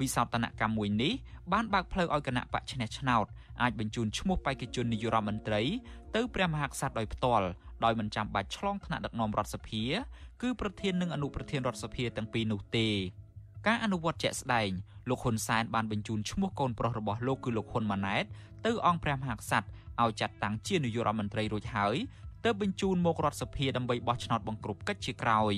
[0.00, 1.12] វិសោធនកម្មមួយនេះ
[1.52, 3.26] បានបើកផ្លូវឲ្យគណៈបកឈ្នះឆ្នោត
[3.62, 5.62] អាចបញ្ជូនឈ្មោះបេក្ខជននាយករដ្ឋមន្ត្រី
[6.14, 7.46] ទៅព្រះមហាក្សត្រដោយផ្ទាល់
[7.84, 9.82] ដោយមិនចាំបាច់ឆ្លងថ្នាក់ដឹកនាំរដ្ឋសភា
[10.42, 12.88] គឺប្រធាននិងអនុប្រធានរដ្ឋសភាទាំងពីរនោះទេ
[13.66, 14.70] ការអនុវត្តជាក់ស្ដែង
[15.08, 18.24] លោកហ៊ុនសែនបានបញ្ជូនឈ្មោះកូនប្រុសរបស់លោកគឺលោកហ៊ុនម៉ាណែត
[18.66, 19.66] ទៅអង្គព្រះមហាក្សត្រ
[20.02, 21.96] ឲ្យចាត់តាំងជានាយករដ្ឋមន្ត្រីរួចហើយ
[22.44, 25.54] ទើបបញ្ជូនមករដ្ឋសភាដើម្បីបោះឆ្នោតបង្ក្រប់កិច្ចជាក្រោយ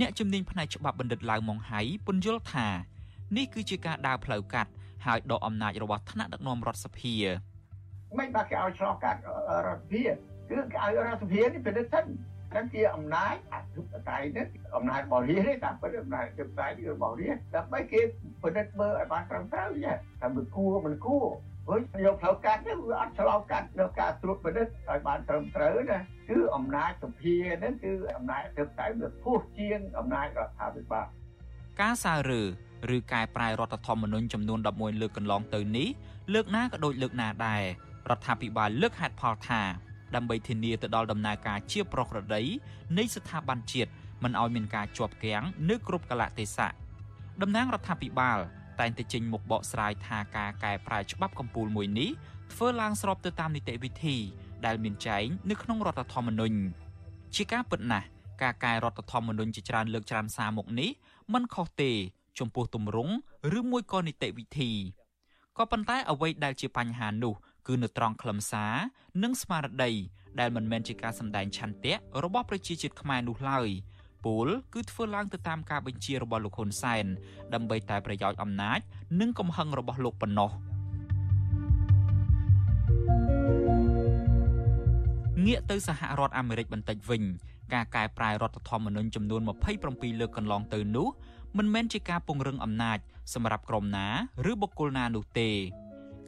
[0.00, 2.68] អ្នកជំនាញផ្នែកច្បាប់បណ្ឌិតឡាវម៉ុងហៃពន្យល់ថា
[3.36, 4.70] នេះគឺជាការដើរផ្លូវកាត់
[5.06, 7.14] ហើយដកអំណាចរបស់ថ្នាក់ដឹកនាំរដ្ឋសភា
[8.18, 9.20] មិនបាក់គេឲ្យឆ្លងកាត់
[9.66, 12.04] រដ្ឋសភាគឺគេឲ្យរដ្ឋសភានេះពិនិត្យសិន
[12.52, 18.00] ហ្នឹងជាអំណាចអធិបតេយ្យនេះអំណាចបរិយាទេតាមពិតអំណាចអធិបតេយ្យរបស់រាជដើម្បីគេ
[18.42, 21.26] ពិនិត្យមើលឲ្យបានត្រឹមត្រូវចាថាមិនគួរមិនគួរ
[21.70, 25.98] វិញយកផ្លូវកាត់នេះវាអត់ឆ្លងកាត់នៅការត្រួតពិនិត្យឲ្យបានត្រឹមត្រូវណា
[26.30, 31.06] គឺអំណាចសភាហ្នឹងគឺអំណាចអធិបតេយ្យវាពោះជាងអំណាចរដ្ឋាភិបាល
[31.80, 32.42] ការសើរើ
[32.96, 35.88] ឬកែប្រែរដ្ឋធម្មនុញ្ញចំនួន11លើកកន្លងទៅនេះ
[36.34, 37.62] លើកណាក៏ដូចលើកណាដែរ
[38.10, 39.62] រដ្ឋាភិបាលលើកហេតុផលថា
[40.14, 42.42] ដើម្បីធានាទៅដល់ដំណើរការជាប្រក្រតី
[42.98, 43.90] នៃស្ថាប័នជាតិ
[44.22, 46.68] មិនឲ្យមានការជាប់គាំងនៅគ្រប់កលៈទេសៈ
[47.42, 48.38] តំណាងរដ្ឋាភិបាល
[48.80, 52.10] តែងតែចេញមុខបកស្រាយថាការកែប្រែច្បាប់កម្ពុជាមួយនេះ
[52.52, 54.16] ធ្វើឡើងស្របទៅតាមនីតិវិធី
[54.66, 56.58] ដែលមានចែងនៅក្នុងរដ្ឋធម្មនុញ្ញ
[57.34, 58.06] ជាការពិតណាស់
[58.42, 60.90] ការកែរដ្ឋធម្មនុញ្ញជាច្រើនលើកច្រើនសារមកនេះ
[61.32, 61.92] មិនខុសទេ
[62.38, 63.14] ចំពោះទម្រង់
[63.58, 64.72] ឬមួយក៏នីតិវិធី
[65.58, 67.34] ក៏ប៉ុន្តែអ្វីដែលជាបញ្ហានោះ
[67.66, 68.74] គឺនៅត្រង់ខ្លឹមសារ
[69.22, 69.92] និងស្មារតី
[70.40, 73.68] ដែលមិនមែនជាការសម្ដែងឆន្ទៈរបស់ប្រជាជាតិខ្មែរនោះឡើយ
[74.24, 77.06] ពល គឺធ្វើឡើងទៅតាមការបញ្ជារបស់លោកហ៊ុនសែន
[77.54, 78.80] ដើម្បីតែប្រយោជន៍អំណាច
[79.20, 80.50] និងកំហឹងរបស់លោកប៉ុណ្ណោះ
[85.46, 87.22] ងាកទៅសហរដ្ឋអាមេរិកបន្តិចវិញ
[87.74, 89.40] ការកែប្រែរដ្ឋធម្មនុញ្ញចំនួន
[89.80, 91.08] 27លើកកន្លងទៅនោះ
[91.58, 92.98] មិនមែនជាការពង្រឹងអំណាច
[93.34, 94.06] សម្រាប់ក្រុមណា
[94.50, 95.50] ឬបុគ្គលណានោះទេ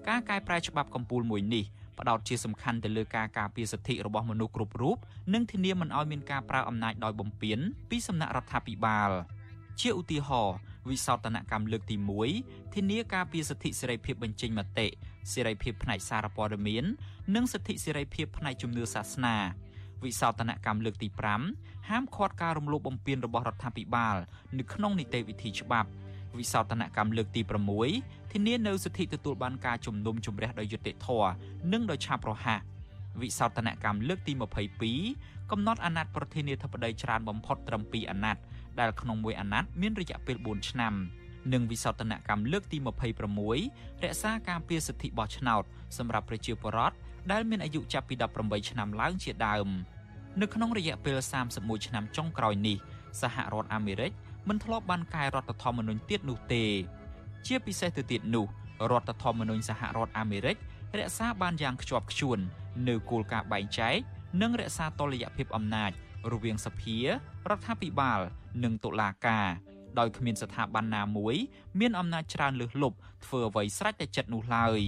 [0.08, 1.64] ការកែប្រែច្បាប់កម្ពុជាមួយនេះ
[2.00, 4.96] ផ្ដោតជាសំខាន់ទៅលើការការពារសិទ្ធិរបស់មនុស្សគ្រប់រូប
[5.34, 7.58] និងធានាមិនឲ្យមានការប្រើអំណាចដោយបំពាន
[7.90, 9.10] ពីសំណាក់រដ្ឋាភិបាល
[9.80, 10.56] ជាឧទាហរណ៍
[10.90, 11.96] វិសោធនកម្មលើកទី
[12.36, 14.86] 1ធានាការពារសិទ្ធិសេរីភាពបញ្ចេញមតិ
[15.32, 16.84] សេរីភាពផ្នែកសារព័ត៌មាន
[17.34, 19.36] និងសិទ្ធិសេរីភាពផ្នែកជំនឿសាសនា
[20.04, 21.08] វិសោធនកម្មលើកទី
[21.48, 24.16] 5ហាមឃាត់ការរំលោភបំពានរបស់រដ្ឋាភិបាល
[24.58, 25.90] នៅក្នុងនីតិវិធីច្បាប់
[26.38, 27.42] វិសោធនកម្មលើកទី
[27.84, 31.30] 6 ធានានៅសិទ្ធិទទួលបានការជំនុំជម្រះដោយយុត្តិធម៌
[31.72, 32.60] និងដោយឆាប់រហ័ស
[33.20, 34.32] វិសោធនកម្មលើកទី
[34.92, 38.42] 22កំណត់អាណត្តិប្រធានាធិបតីច្រើនបំផុតត្រឹម2អាណត្តិ
[38.80, 40.94] ដែលក្នុងមួយអាណត្តិមានរយៈពេល4ឆ្នាំ
[41.52, 42.78] និងវិសោធនកម្មលើកទី
[43.40, 45.62] 26រក្សាការពារសិទ្ធិបោះឆ្នោត
[45.98, 46.96] សម្រាប់ប្រជាពលរដ្ឋ
[47.32, 49.68] ដែលមានអាយុចាប់ពី18ឆ្នាំឡើងជាដើម
[50.40, 51.18] នៅក្នុងរយៈពេល
[51.52, 52.76] 31ឆ្នាំចុងក្រោយនេះ
[53.20, 54.12] សហរដ្ឋអាមេរិក
[54.48, 56.64] មិនធ្លាប់បានកែរដ្ឋធម្មនុញ្ញទៀតនោះទេ
[57.46, 58.46] ជាពិសេសទៅទៀតនោះ
[58.90, 60.56] រដ្ឋធម្មនុញ្ញសហរដ្ឋអាមេរិក
[60.98, 62.38] រក្សាបានយ៉ាងខ្ជាប់ខ្ជួន
[62.88, 63.96] នៅគោលការណ៍បែងចែក
[64.42, 65.90] និងរក្សាតុល្យភាពអំណាច
[66.32, 67.06] រវាងសភារ
[67.56, 68.20] ដ្ឋាភិបាល
[68.64, 69.48] និងតុលាការ
[69.98, 71.36] ដោយគ្មានស្ថាប័នណាមួយ
[71.80, 74.80] មានអំណាចច្រើនលើសលប់ធ្វើអ្វីស្រេចតែចិត្តនោះឡើយ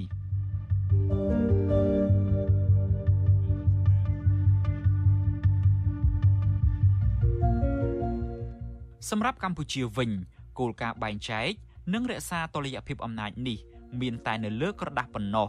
[9.10, 10.10] សម្រាប់កម្ពុជាវិញ
[10.58, 11.52] គោលការណ៍បែងចែក
[11.90, 13.58] និងរក្សាតុល្យភាពអំណាចនេះ
[14.00, 15.48] មានតែនៅលើក្រដាស់ប៉ុណ្ណោះ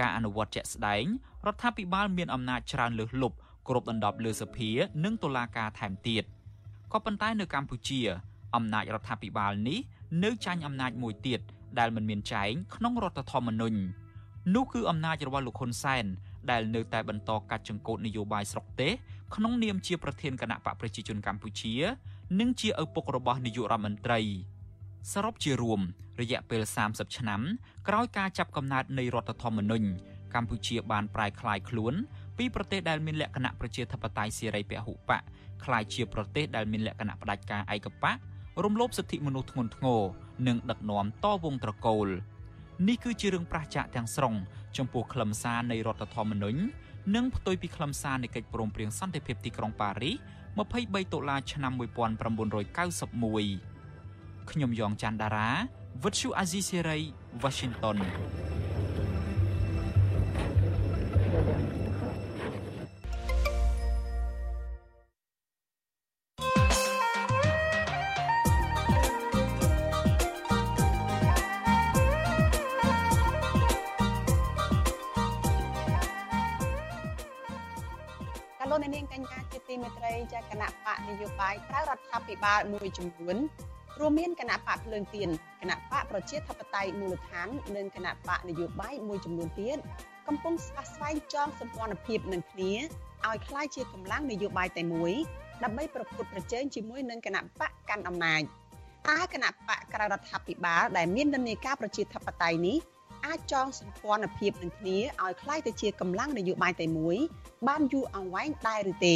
[0.00, 1.04] ការអនុវត្តជាក់ស្ដែង
[1.46, 3.36] រដ្ឋាភិបាលមានអំណាចច្រើនលើសលប់
[3.68, 4.70] គ្រប់ដណ្ដប់លើសភា
[5.04, 6.24] និងតុលាការថែមទៀត
[6.92, 8.00] ក៏ប៉ុន្តែនៅកម្ពុជា
[8.56, 9.78] អំណាចរដ្ឋាភិបាលនេះ
[10.24, 11.40] នៅចាញ់អំណាចមួយទៀត
[11.78, 13.78] ដែលមិនមានចែងក្នុងរដ្ឋធម្មនុញ្ញ
[14.54, 16.04] នោះគឺអំណាចរបស់លោកហ៊ុនសែន
[16.50, 18.92] ដែលនៅតែបន្តកាត់ចង្កូតនយោបាយស្រុកទេស
[19.34, 21.74] ក្នុងនាមជាប្រធានគណៈបកប្រជាជនកម្ពុជា
[22.40, 24.20] និងជាឪពុករបស់នាយករដ្ឋមន្ត្រី
[25.12, 25.80] សរុបជារួម
[26.20, 27.40] រយៈពេល30ឆ្នាំ
[27.88, 29.88] ក្រោយការចាប់កំណើតនៃរដ្ឋធម្មនុញ្ញ
[30.34, 31.94] កម្ពុជាបានប្រែក្លាយខ្លួន
[32.38, 35.20] ពីប្រទេសដែលមានលក្ខណៈប្រជាធិបតេយ្យសេរីពហុបក
[35.64, 38.16] ក្លាយជាប្រទេសដែលមានលក្ខណៈផ្ដាច់ការឯកបក
[38.64, 40.00] រំលោភសិទ្ធិមនុស្សធ្ងន់ធ្ងរ
[40.48, 42.08] និងដឹកនាំតវងត្រកូល
[42.88, 44.34] នេះគឺជារឿងប្រះចាកទាំងស្រុង
[44.76, 46.58] ចំពោះខ្លឹមសារនៃរដ្ឋធម្មនុញ្ញ
[47.14, 50.14] និងផ្ទុយពីខ្លឹមសារនៃកិច្ចព្រមព្រៀងសន្តិភាពទីក្រុងប៉ារីស
[50.60, 53.75] 23តុលាឆ្នាំ1991
[54.50, 55.50] ខ្ញុំយ៉ងច័ន្ទដារា
[56.04, 56.98] វិទ្យុអាស៊ីសេរី
[57.42, 57.98] Washington
[78.70, 83.36] លោកនាងកញ្ញាជាទីមេត្រីចាគណៈបកនយោបាយក្រៅរដ្ឋាភិបាលមួយចំនួន
[83.99, 85.29] រួមមានគណៈបកភ្លើងទៀន
[85.61, 89.77] គណៈបកប្រជាធិបតេយ្យមូលដ្ឋាននិងគណៈបកនយោបាយមួយចំនួនទៀត
[90.27, 92.73] កំពុងស្វះស្វែងចងសម្ព័ន្ធភាពនឹងគ្នា
[93.27, 95.13] ឲ្យคล้ายជាកម្លាំងនយោបាយតែមួយ
[95.63, 98.41] ដើម្បីប្រកួតប្រជែងជាមួយនឹងគណៈបកកាន់អំណាច
[99.09, 102.77] តើគណៈបកក្រៅរដ្ឋាភិបាលដែលមាននិន្នាការប្រជាធិបតេយ្យនេះ
[103.25, 107.17] អាចចងសម្ព័ន្ធភាពនឹងគ្នាឲ្យคล้ายទៅជាកម្លាំងនយោបាយតែមួយ
[107.67, 109.15] បានយូរអង្វែងដែរឬទេ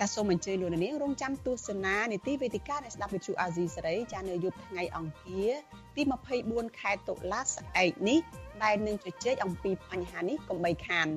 [0.00, 5.50] តែសូមអញ្ជើញលោកនាងរងចាំទស្សនានីតិវេទិកានៃស្ដាប់វិទ្យុអាស៊ីសេរីចានៅយប់ថ្ងៃអង្គារ
[5.96, 6.02] ទី
[6.40, 8.18] 24ខែតុលាស្អែកនេះ
[8.62, 11.08] ដែលនឹងជជែកអំពីបញ្ហានេះកុំបីខាន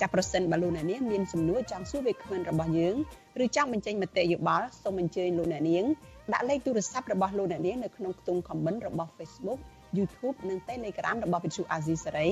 [0.00, 2.96] ចាប្រសិនបើលោកអ្នកនាងមានសំណួរចង់សួរវាគ្មិនរបស់យើង
[3.44, 5.84] ឬចង់បញ្ចេញមតិយោបល់សូមអញ្ជើញលោកអ្នកនាង
[6.32, 9.58] ដាក់លេខទូរស័ព្ទរបស់លោកអ្នកនាងនៅក្នុងខ្ទង់ comment របស់ Facebook
[9.98, 12.28] YouTube និង Telegram របស់វិទ្យុអាស៊ីសេរី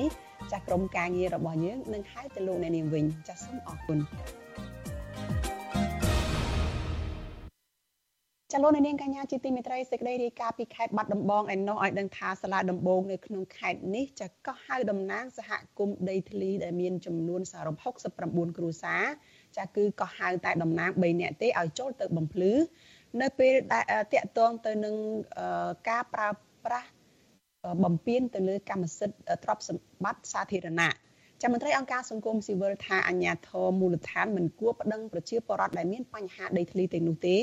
[0.51, 4.01] ចាស់ក្រុមការងាររបស់យើងនឹងហៅទៅលោកអ្នកនាងវិញចាស់សូមអរគុណ
[8.57, 17.77] ចលនានាងកញ្ញាជាទីមេត្រីសេចក្តីរាយការណ៍ពីខេត្តបាត់ដំបងឯណោះឲ្យដឹងថាសាលាដំបងនៅក្នុងខេត្តនេះចាក៏ហៅតំណាងសហគមន៍ដីធ្លីដែលមានចំនួនសរុប
[18.17, 19.05] 69គ្រួសារ
[19.57, 22.53] ចាគឺក៏ហៅតែតំណាង3នាក់ទេឲ្យចូលទៅបំភ្លឺ
[23.21, 24.97] នៅពេលដែលតាក់ទងទៅនឹង
[25.89, 26.29] ការប្រើ
[26.65, 26.89] ប្រាស់
[27.85, 30.95] បំពេញទៅលើកម្មសិទ្ធិទ្រព្យសម្បត្តិសាធារណៈ
[31.43, 37.37] ចាំមន្ត្រីអង្គការសង្គមស៊ីវិលថាអាជ្ញាធរមូលដ្ឋានមិនគួរប្តឹងប្រជាពលរដ្ឋដែលមានបញ្ហាដីធ្លីទាំងនោះទេ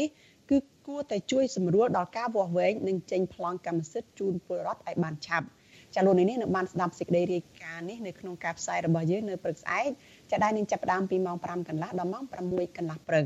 [0.52, 5.48] គឺគួរតែជួយសម្រួលដល់ការវាស់វែងនិងចេញប្លង់កម្មសិទ្ធិជូនពលរដ្ឋឲ្យបានឆាប់
[5.96, 9.90] ចាលោកនេះនឹងបានស្ដាប់សេចក្តីរាយការណ៍នេះនៅក្នុងការផ្សាយរបស់យើងនៅព្រឹកស្អែក
[10.32, 13.26] ចាដែលនឹងចាប់ផ្ដើមពីម៉ោង5កន្លះដល់ម៉ោង6កន្លះព្រឹក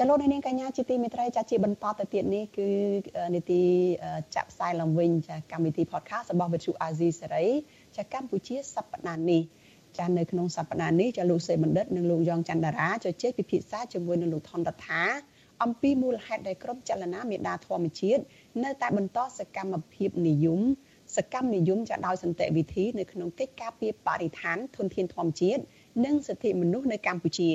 [0.00, 2.68] ចលនានាងកញ្ញាជាទីមេត្រីចាជាបន្តទៅទៀតនេះគឺ
[3.34, 3.62] នីតិ
[4.34, 7.46] ចាក់ផ្សាយឡើងវិញចាកម្មវិធី podcast របស់វិទ្យុ AZ សេរី
[7.96, 9.42] ចាកម្ពុជាសប្តាហ៍នេះ
[9.98, 15.04] ចានៅក្នុងសប្តាហ៍នេះចាលោកសេបណ្ឌិតនិងលោកយ៉ងច័ន្ទតារាជជែកពិភាក្សាជាមួយនឹងលោកថនរដ្ឋា
[15.62, 18.22] អំពីមូលហេតុដែលក្រុមចលនាមេដាធម្មជាតិ
[18.64, 20.60] នៅតែបន្តសកម្មភាពនិយម
[21.16, 25.62] សកម្មនិយមចាដោយសន្តិវិធីនៅក្នុងកិច្ចការពារបរិស្ថានធនធានធម្មជាតិ
[26.04, 27.50] និងសិទ្ធិមនុស្សនៅកម្ពុជា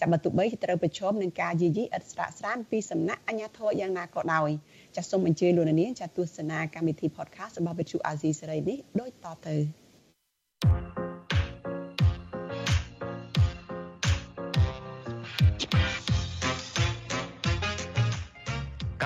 [0.00, 4.50] ចាំបើទោះបីត្រូវប្រឈមនឹងការយាយីឥតស្រាកស្រានពីសំណាក់អាជ្ញាធរយ៉ាងណាក៏ដោយ
[4.96, 11.03] ចាសសូមអញ្ជើញលោកនាងចាទស្សនាកម្មវិធី podcast របស់វិទ្យុអាស៊ីសេរីនេះដូចតទៅ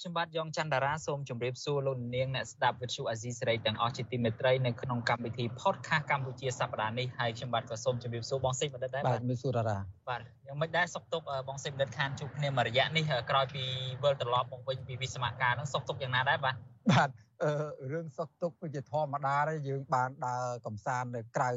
[0.00, 9.78] ខ្ញុំបាទយ៉ងច័ន្ទតារាសូមជម្រាបសួរលោកនាងអ្នកស្ដាប់វិទ្យុអាស៊ីសេរីទាំងអស់ជាទីមេត្រីនៅក្នុងកម្មវិធី podcast កម្ពុជាសប្តាហ៍នេះហើយខ្ញុំបាទក៏សូមជម្រាបសួរបងសេចបណ្ឌិតដែរបាទមានសួរតារា
[10.08, 13.64] បាទយ៉ាងមិនដែរសុខទុក្ខបងសេចបណ្ឌិតខានជួបគ្នាមួយរយៈនេះក្រោយពី
[14.02, 16.54] វិលត្រឡប់មកវិញពីវិស្មការហ្នឹងសុខទុក្ខយ៉ាងណាដែរបាទ
[16.92, 17.10] បាទ
[17.44, 17.52] អឺ
[17.92, 21.50] រឿងសុខទុក្ខវាជាធម្មតាទេយើងបានដើរកំសាន្តនៅក្រៅ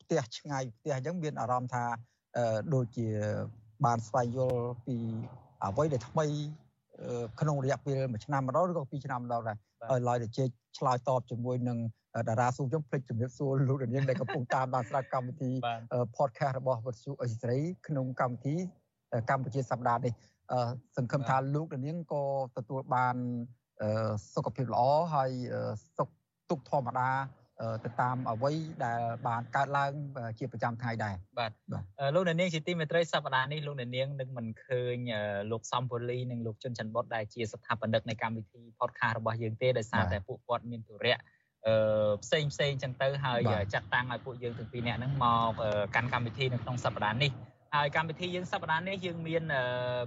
[0.00, 1.84] ផ្ទះឆ្ងាយផ្ទះអញ្ចឹងមានអារម្មណ៍ថា
[2.36, 3.08] អឺដូចជា
[3.84, 4.96] បានស្វែងយល់ពី
[5.64, 6.26] អ្វីដែលថ្មី
[7.40, 9.56] ក្នុងរយៈពេល1ឆ្នាំម្ដងឬក៏2ឆ្នាំម្ដងដែរ
[9.90, 10.48] ឲ្យឡើយតែជែក
[10.78, 11.78] ឆ្លើយតបជាមួយនឹង
[12.28, 15.50] តារាស៊ូខ្ញុំភ្លេចជំរាបសួរលោកនាងដែលកំពុងតាមដានស្ដាប់កម្មវិធី
[16.16, 18.56] podcast របស់វិទ្យុអេស៊ីរីក្នុងកម្មវិធី
[19.30, 20.12] កម្ពុជាសប្តាហ៍នេះ
[20.96, 22.24] សង្ឃឹមថាលោកនាងក៏
[22.56, 23.16] ទទួលបាន
[24.34, 24.82] សុខភាពល្អ
[25.14, 25.30] ហើយ
[25.96, 26.08] សុខ
[26.50, 27.10] ទុក្ខធម្មតា
[27.84, 28.52] ទៅតាមអ្វី
[28.84, 29.92] ដែលបានកើតឡើង
[30.38, 31.52] ជាប្រចាំថ្ងៃដែរបាទ
[32.14, 34.96] លោកអ្នកនាងជាទីមេត្រីសប្តាហ៍នេះលោកអ្នកនាងនឹងមិនឃើញ
[35.50, 41.18] លោកសំពូលីនិងលោកជុនច័ន្ទបុតដែលជាស្ថាបនិកនៃកម្មវិធី podcast របស់យើងទេដោយសារតែពួកគាត់មានទុរៈ
[41.66, 43.40] អឺផ្សេងផ្សេងចឹងទៅហើយ
[43.74, 45.52] ចាត់តាំងឲ្យពួកយើងទាំងពីរនាក់ហ្នឹងមក
[45.94, 47.30] កាន់កម្មវិធីនៅក្នុងសប្តាហ៍នេះ
[47.74, 49.42] ហើយកម្មវិធីយើងសប្តាហ៍នេះយើងមាន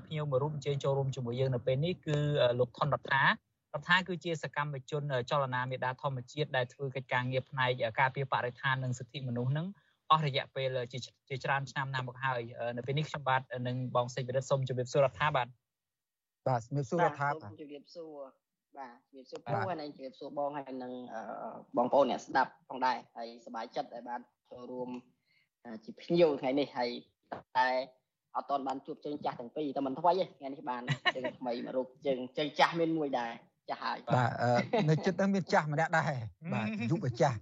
[0.05, 2.17] ភ្ញៀវមួយរូបអញ្ជើញចូលរួមជាមួយយើងនៅពេលនេះគឺ
[2.59, 3.23] លោកថនរដ្ឋា
[3.75, 9.67] រដ្ឋាគឺជាសកម្មជនចលនាមេដាធម្មជាតិដែលធ្វើកិច្ចការងារផ្នែកការពារបរិស្ថាននិងសិទ្ធិមនុស្សនឹង
[10.11, 10.77] អស់រយៈពេល
[11.29, 12.41] ជាច្រើនឆ្នាំណាស់មកហើយ
[12.77, 15.47] នៅពេលនេះខ្ញុំបាទនឹងបងសេចក្ដីសូមជម្រាបសួររដ្ឋាបាទ
[16.47, 18.15] បាទជំរាបសួររដ្ឋាបាទជំរាបសួរ
[18.77, 20.93] បាទជំរាបសួរពូហើយនឹងជំរាបសួរបងហើយនឹង
[21.77, 24.21] បងប្អូនអ្នកស្ដាប់ផងដែរហើយសប្បាយចិត្តដែលបាន
[24.51, 24.89] ចូលរួម
[25.85, 26.91] ជាភ្ញៀវថ្ងៃនេះហើយ
[27.57, 27.69] តែ
[28.35, 30.81] អត់តបានជួបជើងចាស់ទាំងពីរតែមិនថ្មីទេថ្ងៃនេះបាន
[31.15, 33.31] ជើងថ្មីមករូបជើងជើងចាស់មានមួយដែរ
[33.69, 34.29] ចាស់ហើយបាទ
[34.89, 36.13] នៅចិត្តហ្នឹងមានចាស់ម្នាក់ដែរ
[36.53, 37.37] បាទយុវចាស់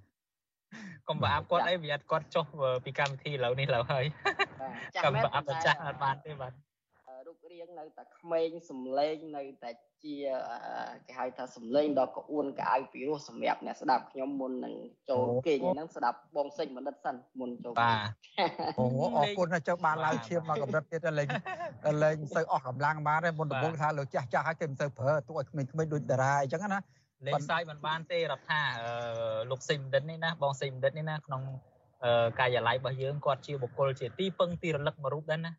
[1.07, 2.45] កុំប្រអាប់គាត់អីវាអត់គាត់ចុះ
[2.86, 4.05] ពីកម្មវិធីឥឡូវនេះឥឡូវហើយ
[4.95, 6.72] ចាស់មែនអាប់ចាស់អត់បានទេបាទរូបរៀ
[7.66, 9.72] ងនៅតែក្មេងសំឡេងនៅតែ
[10.03, 10.16] ជា
[11.07, 14.74] គេហៅថាសំឡេងដ៏ក្អួនកៅអៅពីរោះសម្រាប់អ្នកស្ដាប់ខ្ញុំមុននឹង
[15.09, 18.09] ចូលគេងហ្នឹងស្ដាប់បងសេចបណ្ឌិតសិនមុនចូលបាទ
[18.80, 18.86] អូ
[19.18, 21.28] អរគុណចុះបានឡើងឈាមមកកម្រិតទៀតលេង
[22.03, 26.80] លេងមិនសូវអស់កម្លាំងបានទេមុនដំបូងថាលោកចាស់ចាស់ឲ្យគេមិនសូវប្រើទោះឲ្យក្មេងៗដូចតារាអញ្ចឹងណា
[27.28, 28.61] លេងសាយមិនបានទេរដ្ឋា
[29.51, 31.41] លោកសេមដិននេះណាបងសេមដិននេះណាក្នុង
[32.39, 35.51] កាយឡ័យរបស់យើងគាត់ជាបុគ្គលជាទីពឹងទីរលឹកមួយរូបដែរណា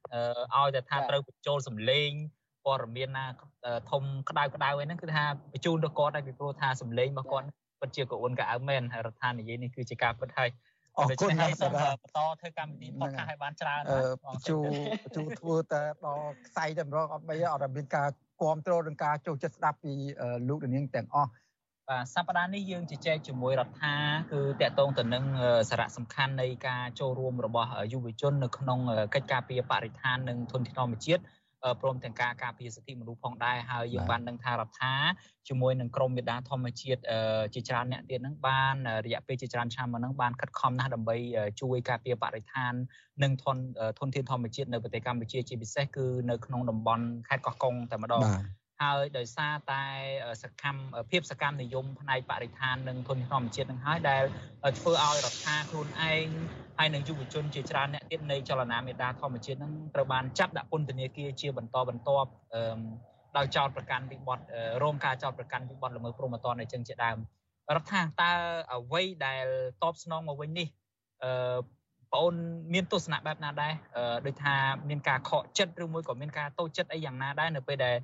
[0.57, 2.11] ឲ្យតែថាត្រូវបញ្ចូលសម្លេង
[2.65, 3.27] ព័ត៌មានណា
[3.91, 7.47] ធំក្តៅក្តៅហ្នឹងគឺថាបញ្ជូនទៅគាត់ហើយពីព្រោះថាសម្លេងរបស់គាត់
[7.81, 10.51] ពិតជាកូនកៅអៅមែនហើយរដ្ឋានិយាយនេះគឺជាការពិតហើយ
[10.99, 13.83] អរគុណណាស់សូមបន្តធ្វើកម្មវិធី podcast ឲ្យបានច្រើន
[14.49, 14.57] ជូ
[15.17, 18.09] ជូធ្វើតែដល់ខ្សែតែម្ដងអត់បីអត់មានការ
[18.41, 19.93] គ្រប់គ្រងនឹងការចូលចិត្តស្ដាប់ពី
[20.49, 21.31] លោកនាងទាំងអស់
[21.91, 23.95] បាទសប្តាហ៍នេះយើងជជែកជាមួយរដ្ឋា
[24.32, 25.24] គឺតកតងទៅនឹង
[25.70, 28.78] សារៈសំខាន់នៃការចូលរួមរបស់យុវជននៅក្នុង
[29.14, 31.22] កិច្ចការពារបរិស្ថាននិងធនធានធម្មជាតិ
[31.80, 34.95] ព្រមទាំងការការពារសិទ្ធិមនុស្សផងដែរហើយយើងបានដឹងថារដ្ឋា
[35.49, 37.01] ជាមួយនឹងក្រមមេដាធម្មជាតិ
[37.55, 38.74] ជាច្រើនអ្នកទៀតហ្នឹងបាន
[39.07, 41.16] រយៈពេលជាច្រើនឆ្នាំមកហ្នឹងបានខិតខំណាស់ដើម្បី
[41.61, 42.72] ជួយការពារបរិស្ថាន
[43.22, 43.57] និងធន
[43.99, 48.22] ធនធានធម្មជាតិនៅប្រទេសកម្ពុជាជាពិសេសគឺនៅក្នុងតំបន់ខេត្តកោះកុងតែម្ដង
[48.85, 49.85] ហើយដោយសារតែ
[50.43, 50.80] សកម្ម
[51.11, 54.24] ភាពសកម្មនិយមផ្នែកបរិស្ថាននិងធនធានធម្មជាតិនឹងហើយដែល
[54.78, 56.26] ធ្វើឲ្យរដ្ឋាខ្លួនឯង
[56.78, 62.30] ហើយនិងយុវជនជាច្រើនអ្នកទៀតនៃចលនាមេដាធម្មជាតិនឹងត្រូវបានចាប់ដាក់ពន្ធនាគារជាបន្តបន្ទាប់
[63.37, 64.39] ដោយចោតប្រកាន់ពីបទ
[64.85, 67.16] រងការចោតប្រកាន់ពីបទល្មើសព្រហ្មទណ្ឌអញ្ចឹងជាដើម
[67.76, 68.32] រដ្ឋាតើ
[68.72, 69.47] អ្វីដែល
[69.82, 70.68] តបស្នងមកវិញនេះ
[71.22, 71.59] អឺ
[72.14, 72.36] បងអូន
[72.74, 73.74] មានទស្សនៈបែបណាដែរ
[74.26, 74.56] ដូចថា
[74.90, 77.96] មានការខកចិត្តឬមួយក៏មានការតូចចិត្តអីយ៉ាងណាដែរនៅពេលដែល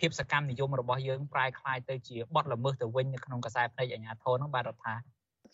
[0.00, 4.94] ភាពសកម្មនិយមរបស់យើងប្រែคลายទៅជាបទល្មើសទៅវិញនៅក្នុងខ្សែភ្នែកអាជ្ញាធរនោះបាទរដ្ឋា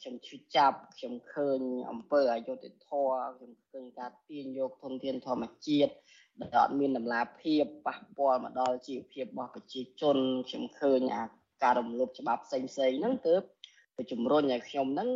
[0.00, 1.60] ខ្ញុំឈឺចាប់ខ្ញុំឃើញ
[1.90, 5.92] អំពើអយុត្តិធម៌ខ្ញុំឃើញការទាញយកធនធានធម្មជាតិ
[6.40, 10.18] ដែលអត់មានតម្លាភាពប៉ះពាល់មកដល់ជីវភាពរបស់ប្រជាជន
[10.48, 11.24] ខ្ញុំឃើញអា
[11.62, 13.34] ការរំលោភច្បាប់ផ្សេងផ្សេងហ្នឹងគឺ
[13.99, 15.09] ទៅជំរុញឲ្យខ្ញុំហ្នឹង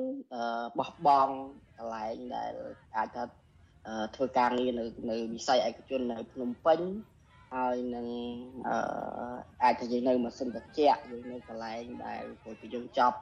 [0.80, 1.36] បោះបង់
[1.78, 2.54] កន្លែងដែល
[2.98, 3.24] អាចថា
[4.16, 6.80] ធ្វើការងារនៅនៅវិស័យឯកជននៅភ្នំពេញ
[7.56, 8.08] ហើយនឹង
[8.68, 8.78] អឺ
[9.64, 13.18] អាចទៅយើងនៅម៉ាស៊ីនត្រជាក់យើងនៅកន្លែងដែលពេលយើងចប់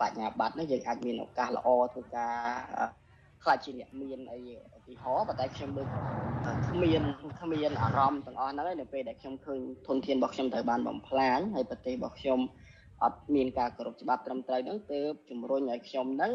[0.00, 2.36] បញ្ញាបត្រនេះយើងអាចមានឱកាសល្អធ្វើការ
[3.42, 4.38] ខ្លាចជាអ្នកមានអី
[4.76, 5.86] ឧទាហរណ៍ប៉ុន្តែខ្ញុំដូច
[6.68, 7.02] គ្មាន
[7.40, 12.40] គ្មានអារម្មណ៍ទាំងអស់ហ្នឹងឯនៅពេលដែលខ្ញុំឃើញធនធានរបស់ខ្ញុំត្រូវបានបំផ្លាញហើយប្រទេសរបស់ខ្ញុំ
[13.04, 16.34] អត់មានការគោរពច្បាប់ត្រឹមត្រូវហ្នឹងទើបជំរុញឲ្យខ្ញុំហ្នឹង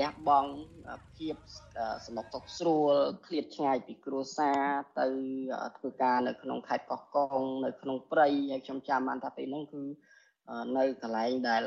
[0.00, 0.50] លះបង់
[1.16, 1.34] ភាព
[2.06, 2.94] សំណុកសុខស្រួល
[3.26, 4.62] ឃ្លាតឆ្ងាយពីគ្រួសារ
[4.98, 5.06] ទៅ
[5.76, 9.82] ធ្វើការនៅក្នុងខេត្តកោះកុងនៅក្នុងព្រៃហើយខ្ញុំចាំបានថាពេលហ្នឹងគឺ
[10.76, 11.62] នៅកន្លែងដែល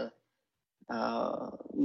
[0.92, 1.00] អឺ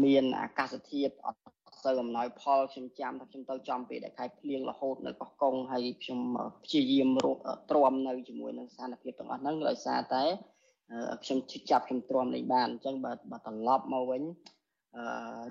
[0.05, 1.41] មានអាកាសធាតុអត់
[1.85, 6.20] សូវអំណោយផលខ្ញុំចាំថាខ្ញុំទៅចំពេលដែលខែភ្លៀងរហូតនៅកោះកុងហើយខ្ញុំ
[6.64, 7.39] ព្យាយាមរក
[7.70, 10.25] ទ្រាំនៅជាមួយនឹងស្ថានភាពទាំងអស់ហ្នឹងដោយសារតែ
[11.22, 11.38] ខ្ញុំ
[11.70, 14.22] ចាប់ខ្ញុំទ្រាំលេងបានអញ្ចឹងបើបើត្រឡប់មកវិញ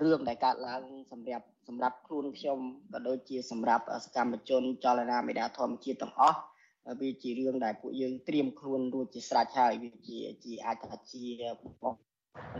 [0.02, 0.82] រឿងដែលកើតឡើង
[1.12, 2.58] សម្រាប់សម្រាប់ខ្លួនខ្ញុំ
[2.92, 6.38] ក៏ដូចជាសម្រាប់សកម្មជនចលនាមេដាធម្មជាតិទាំងអស់
[7.00, 11.24] វាជារឿងដែលពួកយើងត្រៀមខ្លួនរួចជាស្រេចហើយវាជាជាអាចថាជា
[11.82, 11.94] បង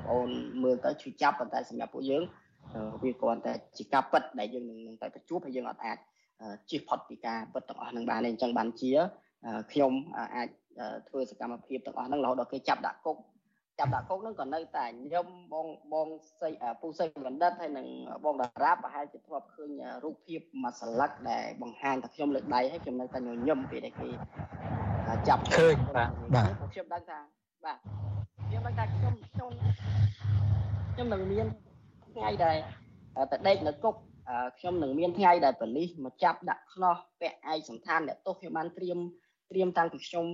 [0.04, 0.28] ប្អូន
[0.62, 2.22] មើលទៅឈឺចាប់ប៉ុន្តែសម្រាប់ពួកយើង
[3.02, 5.98] វាគ្រាន់តែជាការពិតដែលយើងនឹងតែប្រជួបហើយយើងអត់អាច
[6.70, 8.92] ជៀសផុតពីការពិតទាំងអស់នឹងបានទេអញ្ចឹងបានជា
[9.72, 9.92] ខ្ញុំ
[10.36, 10.48] អាច
[11.08, 13.16] ធ្វើសកម្មភាពទាំងអស់ហ្នឹងរហូតដល់គេចាប់ដាក់គុក
[13.78, 16.08] ចាប់ដាក់គុកហ្នឹងក៏នៅតែខ្ញុំបងបង
[16.40, 16.50] សី
[16.80, 17.86] ពូសីបណ្ឌិតហើយនឹង
[18.24, 19.70] បងតារាបប្រហែលជាធ្លាប់ឃើញ
[20.04, 24.08] រូបភាពមួយស្លឹកដែលបង្ហាញថាខ្ញុំលើកដៃហើយខ្ញុំនៅតែញញឹមពេលដែលគេ
[25.28, 27.18] ចាប់ឃើញបាទបាទខ្ញុំដឹងថា
[27.64, 27.78] បាទ
[28.48, 29.50] ខ្ញុំដឹងថាខ្ញុំខ្ញុំ
[30.94, 31.46] ខ្ញុំនឹងមាន
[32.14, 32.56] ថ្ងៃដែល
[33.32, 33.94] ទៅដេកនៅគុក
[34.58, 38.98] ខ្ញុំនឹងមានថ្ងៃដែលប៉ូលីសមកចាប់ដាក់ខ្នោះពាក់ឯកសន្តានអ្នកទោសខ្ញុំបានត្រៀម
[39.50, 40.26] ត្រៀមតាំងពីខ្ញុំ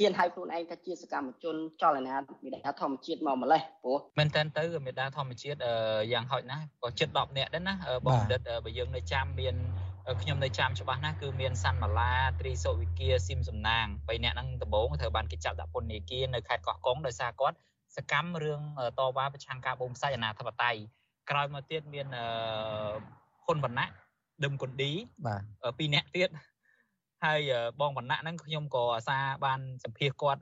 [0.00, 5.58] ហ៊ានហៅខ្លួនឯងថាជាសកម្មជនចលនាមេដាធម្មជាតិមកម្លេះព្រោះមែនតើទៅមេដាធម្មជាតិ
[6.12, 7.74] យ៉ាងហោចណាស់ក៏ជិត10នាក់ដែរណា
[8.06, 9.54] បងបណ្ឌិតបើយើងនៅចាំមាន
[10.22, 17.56] ខ្ញុំនៅចាំច្បាស់ណាស់គឺមានសាន់ម៉ាឡាត្រីសុវិគាស៊ីមសំណាង3នាក់ហ្នឹងដំបងត្រូវបានគេចាប់ដាក់ពន្ធនាគារនៅខេត្តកោះកុងដោយសារគាត់
[17.96, 18.60] សកម្មរឿង
[18.98, 20.78] តវ៉ាប្រឆាំងការបូមខ្សាច់អាណាធិបតេយ្យ
[21.30, 22.06] ក្រោយមកទៀតមាន
[23.44, 23.86] ហ៊ុនវណ្ណៈ
[24.44, 24.90] ដឹមគុនឌី
[25.26, 25.42] បាទ
[25.78, 26.28] ពីរនាក់ទៀត
[27.24, 27.40] ហើយ
[27.80, 30.40] បងវណ្ណៈហ្នឹងខ្ញុំក៏អាសាបានសម្ភាសគាត់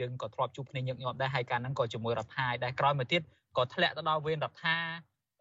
[0.00, 3.22] យើងក៏ធ្លាប់ជួបគ្នាញឹកញាប់ដែរហើយកាលហ្នឹងក៏ជាមួយរដ្ឋាដែរក្រោយមកទៀត
[3.56, 4.76] ក៏ធ្លាក់ទៅដល់វេនរដ្ឋា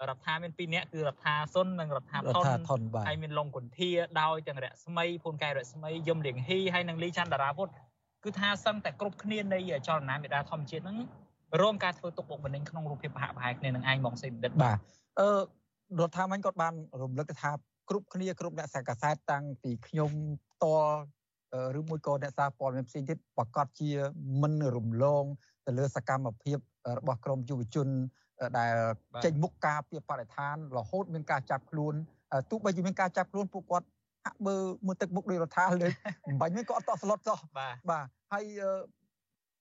[0.10, 2.36] រដ្ឋាមានពីរនាក់គឺរដ្ឋាសុននិងរដ្ឋាថ
[2.78, 3.90] នហើយមានលងគុន្ធា
[4.22, 7.70] ដោយទាំងរស្មីភូនកែរស្មីយមលៀងហ៊ីហើយនិងលីច័ន្ទតារាវុធ
[8.24, 10.98] គឺថាសឹងតែគ្រប់គ្នានៃចលនាមេដាធម្មជាតិហ្នឹង
[11.62, 14.78] រងការធ្វើទុកបុកម្នេញក្នុងរូបភាពប្រហាក់ប្រហែលគ្នានឹងឯងមកសេបណ្ឌិតបាទ
[15.20, 15.30] អឺ
[16.00, 17.52] រដ្ឋាមិញគាត់បានរំលឹកថា
[17.92, 20.12] គ្រប់គ្នាគ្រប់អ្នកសង្កសែតតាំងពីខ្ញុំ
[20.64, 20.66] ត
[21.80, 23.92] ឬមួយក៏អ្នកសារព័ត៌មានផ្សេងទៀតប្រកាសជា
[24.42, 25.26] មិនរំលង
[25.66, 26.58] ទៅលើសកម្មភាព
[26.98, 27.88] របស់ក្រមយុវជន
[28.58, 28.76] ដែល
[29.26, 31.94] ចេញមុខការពីបរិស្ថានរហូតមានការចាប់ខ្លួន
[32.50, 33.88] ទោះបីជាមានការចាប់ខ្លួនពួកគាត់
[34.26, 34.56] ហាក់បើ
[34.88, 35.88] មើលទឹកមុខដោយរដ្ឋាលើ
[36.28, 37.70] មិនបាញ់ហ្នឹងក៏អត់តក់ស្លុតសោះបា
[38.04, 38.46] ទហើយ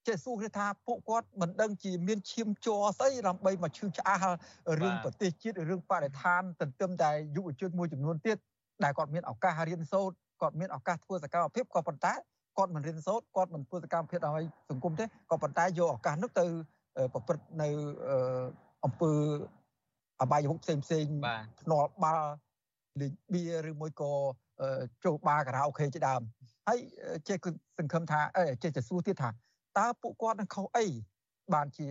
[0.09, 4.25] ចេះសួរគេថាពួកគាត់មិនដឹងជាមានឈាមជ័រស្អីដើម្បីមកឈឺឆ្អះ
[4.81, 8.37] រឿងប្រទេសជាតិរឿងបរិស្ថានទន្ទឹមតែយុវជនមួយចំនួនទៀត
[8.85, 12.13] ដែលគាត់មានឱកាសរៀនសូត្រគាត់មានឱកាសធ្វើសកម្មភាពក៏ប៉ុន្តែ
[12.57, 16.47] គាត់មិនរៀនសូត្រគាត់មិនធ្វើសកម្មភាពដើម្បីសង្គមទេក៏ប៉ុន្តែយកឱកាសនោះទៅ
[17.13, 17.69] ប្រព្រឹត្តនៅ
[18.85, 19.13] អំពើ
[20.21, 21.07] អបាយមុខផ្សេងផ្សេង
[21.61, 22.31] ភ្នាល់បាល់
[23.01, 24.13] លេងបៀឬមួយក៏
[25.05, 26.21] ចូលបារការ៉ាអូខេជាដើម
[26.69, 26.79] ហើយ
[27.29, 29.31] ចេះគឺសង្ឃឹមថាអេចេះទៅសួរទៀតថា
[29.79, 30.87] តើពួកគាត់នឹងខុសអី
[31.55, 31.89] បានជា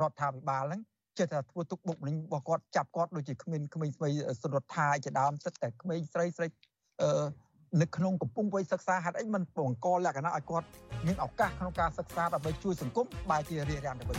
[0.00, 0.80] រដ្ឋាភិបាលហ្នឹង
[1.18, 4.10] ចេះតែធ្វើទុកបុកម្នេញរបស់គាត់ចាប់គាត់ដូចជាក្មេងក្មេងស្មី
[4.42, 6.46] សុរដ្ឋាជាដើមសិតតែក្មេងស្រីស្រី
[7.02, 7.24] អឺ
[7.80, 10.66] នៅក្នុងកំពុងវ័យសិក្សាហេតុអីមិនបង្កលក្ខណៈឲ្យគាត់
[11.06, 14.18] មានឱកាសក្នុងការសិក្សាដើម្បីជួយសង្គមបែរជារារាំងទៅវិញ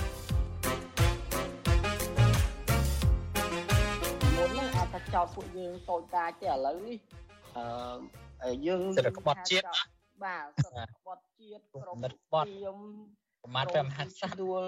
[4.37, 6.97] មុនហ្នឹងអាចថាចោតពួកយើងតូចតាចទេឥឡូវនេះ
[8.43, 9.65] អឺយើងសិទ្ធិក្បត់ជាតិ
[10.23, 12.09] បាទសិទ្ធិក្បត់ជាតិក្រុមទៀ
[12.73, 12.77] ម
[13.43, 14.63] ប្រមាថព្រះមហាក្សត្រដួល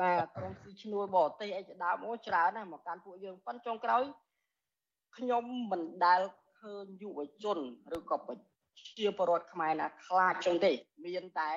[0.00, 4.02] បាទក្រុមស៊ីឈ្នួលបរទេសអីជាដើមអូច្រើនណាស់មកកាន់ពួកយើងប៉ុន្តែចុងក្រោយ
[5.16, 6.20] ខ្ញុំមិនដែល
[6.60, 7.58] ឃើញយុវជន
[7.96, 8.36] ឬក៏ប្រ
[8.98, 10.72] ជាពលរដ្ឋខ្មែរណាខ្លាចចឹងទេ
[11.04, 11.52] មានតែ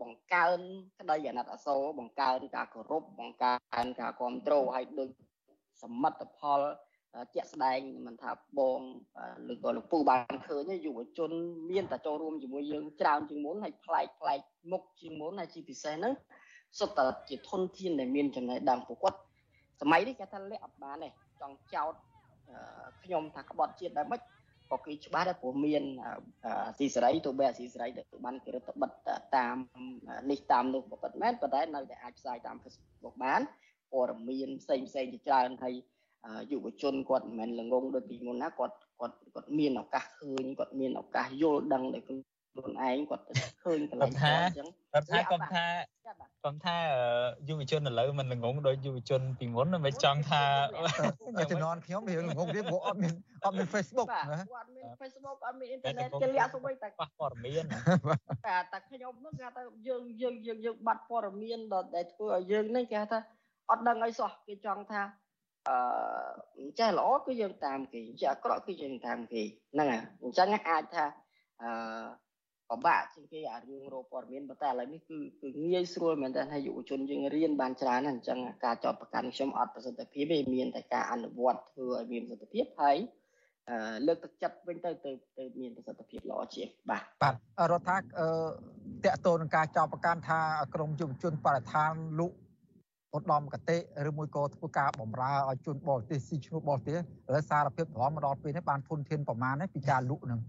[0.00, 0.58] បង្កើន
[0.98, 5.08] ក្តីអាណិតអាសូរបង្កើនការគោរពបង្កើនការគ្រប់គ្រងឲ្យដូច
[5.82, 6.60] សមិទ្ធផល
[7.34, 8.80] ជាក់ស្ដែងមិនថាបង
[9.52, 11.30] ឬក៏លោកពូបានឃើញយុវជន
[11.70, 14.40] មានតែចូលរួមជាមួយយើងច្រើនជាងមុនហើយប្លែកប្លែក
[14.72, 16.14] មុខជាងមុនហើយជាពិសេសហ្នឹង
[16.78, 19.18] សុទ្ធតែជាធនធានដែលមានចំណេះដឹងពួកគាត់
[19.80, 21.08] សម័យនេះគេថាលាក់អត់បានទេ
[21.40, 21.94] ចង់ចោត
[23.02, 24.20] ខ្ញុំថាក្បត់ជាតិដែរមិន
[24.70, 25.82] ក៏គឺច្បាស់ដែរព្រោះមាន
[26.78, 28.90] ស៊ីសេរីទោះបីស៊ីសេរីទៅបានគេរដ្ឋបិទ
[29.36, 29.56] តាម
[30.30, 33.40] នេះតាមនោះក៏ពិតមែនប៉ុន្តែនៅតែអាចផ្សាយតាម Facebook បាន
[33.92, 35.74] ព័ត៌មានផ្សេងផ្សេងជាច្រើនហើយ
[36.50, 43.24] យុវជនគាត់មិនមែនល្ងងដូចពីមុនណាគាត់គាត់គាត់មានឱកាសឃើញគាត់មានឱកាសយល់ដឹងដោយខ្លួនឯងគាត់
[43.64, 45.64] ឃើញកន្លែងគាត់អញ្ចឹងគាត់ថាគាត់ថា
[46.44, 46.76] គាត់ថា
[47.48, 50.42] យុវជនឥឡូវមិនល្ងងដោយយុវជនពីមុនមិនចង់ថា
[51.50, 53.14] ជំនាន់ខ្ញុំរឿងល្ងងទៀតព្រោះអត់មាន
[53.44, 57.64] អត់មាន Facebook ណាអត់មាន Facebook អត់មានអ៊ីនធឺណិតគេលាក់ទៅវិញតែប៉ះព័ត៌មាន
[58.46, 61.58] តែតែខ្ញុំនោះគេថាយើងយើងយើងយើងបាត់ព័ត៌មាន
[61.94, 63.18] ដែលធ្វើឲ្យយើងនេះគេថា
[63.70, 65.02] អត់ដឹងអីសោះគេចង់ថា
[65.68, 69.42] អឺចេះល្អគឺយើងតាមគេចេះអាក្រក់គឺយើងតាមគេ
[69.72, 71.04] ហ្នឹងហើយអញ្ចឹងអាចថា
[71.62, 71.70] អឺ
[72.70, 82.96] ពិបាកជាងគេអារឿងរោព័ត៌មានប៉ុន្តែឥឡូវនេះគឺគឺងាយស្រួលមែនតើថាយុវជនយើងរៀនបានច្រើនណាស់អញ្ចឹងការចោតប្រកាន់ខ្ញុំអត់ប្រសិទ្ធភាពទេមានតែការអនុវត្តធ្វើឲ្យមានប្រសិទ្ធភាពហើយ
[84.06, 87.34] លើកទឹកចិត្តវិញទៅទៅទៅមានប្រសិទ្ធភាពល្អជាងបាទបាទ
[87.72, 88.28] រដ្ឋាអឺ
[89.04, 90.40] តកតទៅនឹងការចោទប្រកាន់ថា
[90.74, 92.32] ក្រមយុវជនបរិស្ថានលោក
[93.16, 93.76] ឧត្តមកតេ
[94.08, 96.98] ឬមួយក៏ធ្វើការបំរើឲ្យជនបរទេសស៊ីឈ្នួលបរទេសឥ
[97.34, 100.40] ឡូវសារភាពព្រមមកដល់ពេលនេះបានធនធានប្រមាណហើយពីការលក់នឹង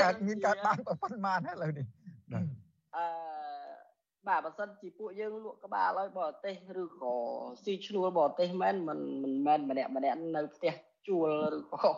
[0.00, 1.86] កើតមានកើតបានប៉ុន្មានហើយឥឡូវនេះ
[2.96, 3.04] អឺ
[4.28, 7.14] បាទបើសិនជាពួកយើងលក់ក្បាលឲ្យបរទេសឬក៏
[7.64, 10.72] ស៊ីឈ្នួលបរទេសមែនមិនមិនមែនម្នាក់ម្នាក់នៅផ្ទះ
[11.08, 11.28] ជួល
[11.58, 11.90] ឬក៏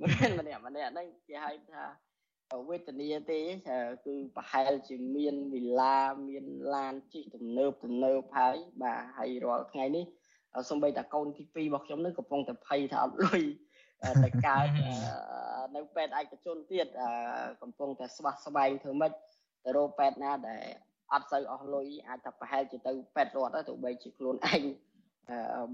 [0.00, 1.82] មិនមែនម្នាក់ម្នាក់ហ្នឹងគេហៅថា
[2.68, 3.40] វេទនាទេ
[4.06, 10.04] គឺប្រហែលជាមានវិឡាមានឡានជិះទំនើបទំនើបហើយបាទហើយរាល់ថ្ងៃនេះ
[10.70, 13.42] សំបីតាកូនទី2របស់ខ្ញុំនឹងកំពុងតែភ័យថាអត់លុយ
[14.22, 14.66] តែកើត
[15.76, 16.86] នៅពេទ្យឯកជនទៀត
[17.62, 19.12] កំពុងតែស្វះស្វែងធ្វើម៉េច
[19.64, 20.64] ទៅរកពេទ្យណាដែល
[21.12, 24.62] អត់សូវអស់លុយអាចថាប្រហែលជាទៅពេទ្យរដ្ឋទៅបីជាខ្លួនឯង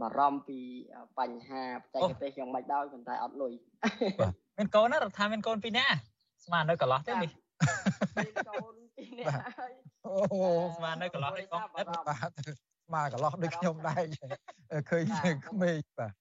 [0.01, 0.59] បារម្ភពី
[1.19, 3.53] បញ្ហាបច្ចេកទេសយ៉ាងម៉េចដោយប៉ុន្តែអត់លុយ
[4.59, 5.97] មានកូនណារដ្ឋាមានកូនពីរនាក់
[6.45, 7.31] ស្មាននៅកន្លោះទេនេះ
[8.49, 9.27] ចូលពីនេះ
[9.59, 9.73] ហើយ
[10.07, 10.15] អូ
[10.77, 11.87] ស្មាននៅកន្លោះនេះកងបាទ
[12.87, 14.05] ស្មានកន្លោះដូចខ្ញុំដែរ
[14.91, 15.05] ឃើញ
[15.49, 16.13] ក្មេងបាទ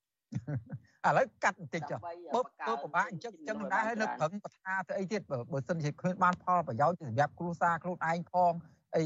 [1.08, 8.54] ឥឡូវកាត់បន្តិចចុះបើបើពិបាកអញ្ចឹងអញ្ចឹងដែរហើយនៅប្រឹងបថាទៅអីទៀតបើបើសិនជាគ្មានបានផលប្រយោជន៍សម្រាប់គ្រួសារខ្លួនឯងផង
[8.96, 9.04] អី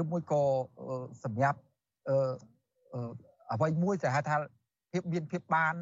[0.00, 0.42] ឬមួយក៏
[1.24, 1.58] សម្រាប់
[2.08, 2.16] អឺ
[3.52, 4.36] អ្វីមួយដែលហៅថា
[4.92, 5.74] ភាពមានភាពបាន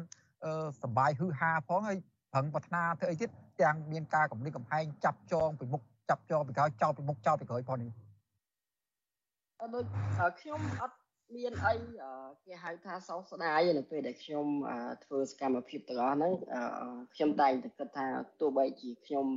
[0.83, 1.97] សបាយហឺហាផងហើយ
[2.35, 3.29] ប្រឹងប្រាថ្នាធ្វើអីទៀត
[3.61, 7.91] ទាំងមានការកម្រិតកំហែងចាប់ចងពីមុខចាប់ចងពីក្រោយចោលពីមុខចោលពីក្រោយផងនេះ
[9.73, 9.85] ដូច
[10.41, 10.97] ខ្ញុំអត់
[11.35, 11.73] មានអី
[12.45, 14.45] គេហៅថាសោកស្ដាយនៅពេលដែលខ្ញុំ
[15.05, 16.33] ធ្វើសកម្មភាពទាំងអស់ហ្នឹង
[17.15, 18.07] ខ្ញុំតែងតែគិតថា
[18.39, 19.27] ទោះបីជាខ្ញុំ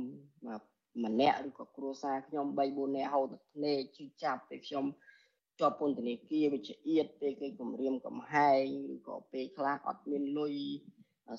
[1.05, 4.85] ម្នាក់ឬក៏គ្រួសារខ្ញុំ3 4នាក់ហូតភ្នែកជិះចាប់ពេលខ្ញុំ
[5.59, 10.55] ជាប់ពន្ធនាគារវិជ្ជាអៀតពេលគេគម្រាមកំហែងឬក៏ពេលខ្លះអត់មានលុយ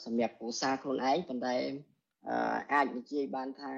[0.05, 1.57] សម្រាប់គ្រួសារខ្លួនឯងប៉ុន្តែ
[2.73, 3.73] អាចនិយាយបានថា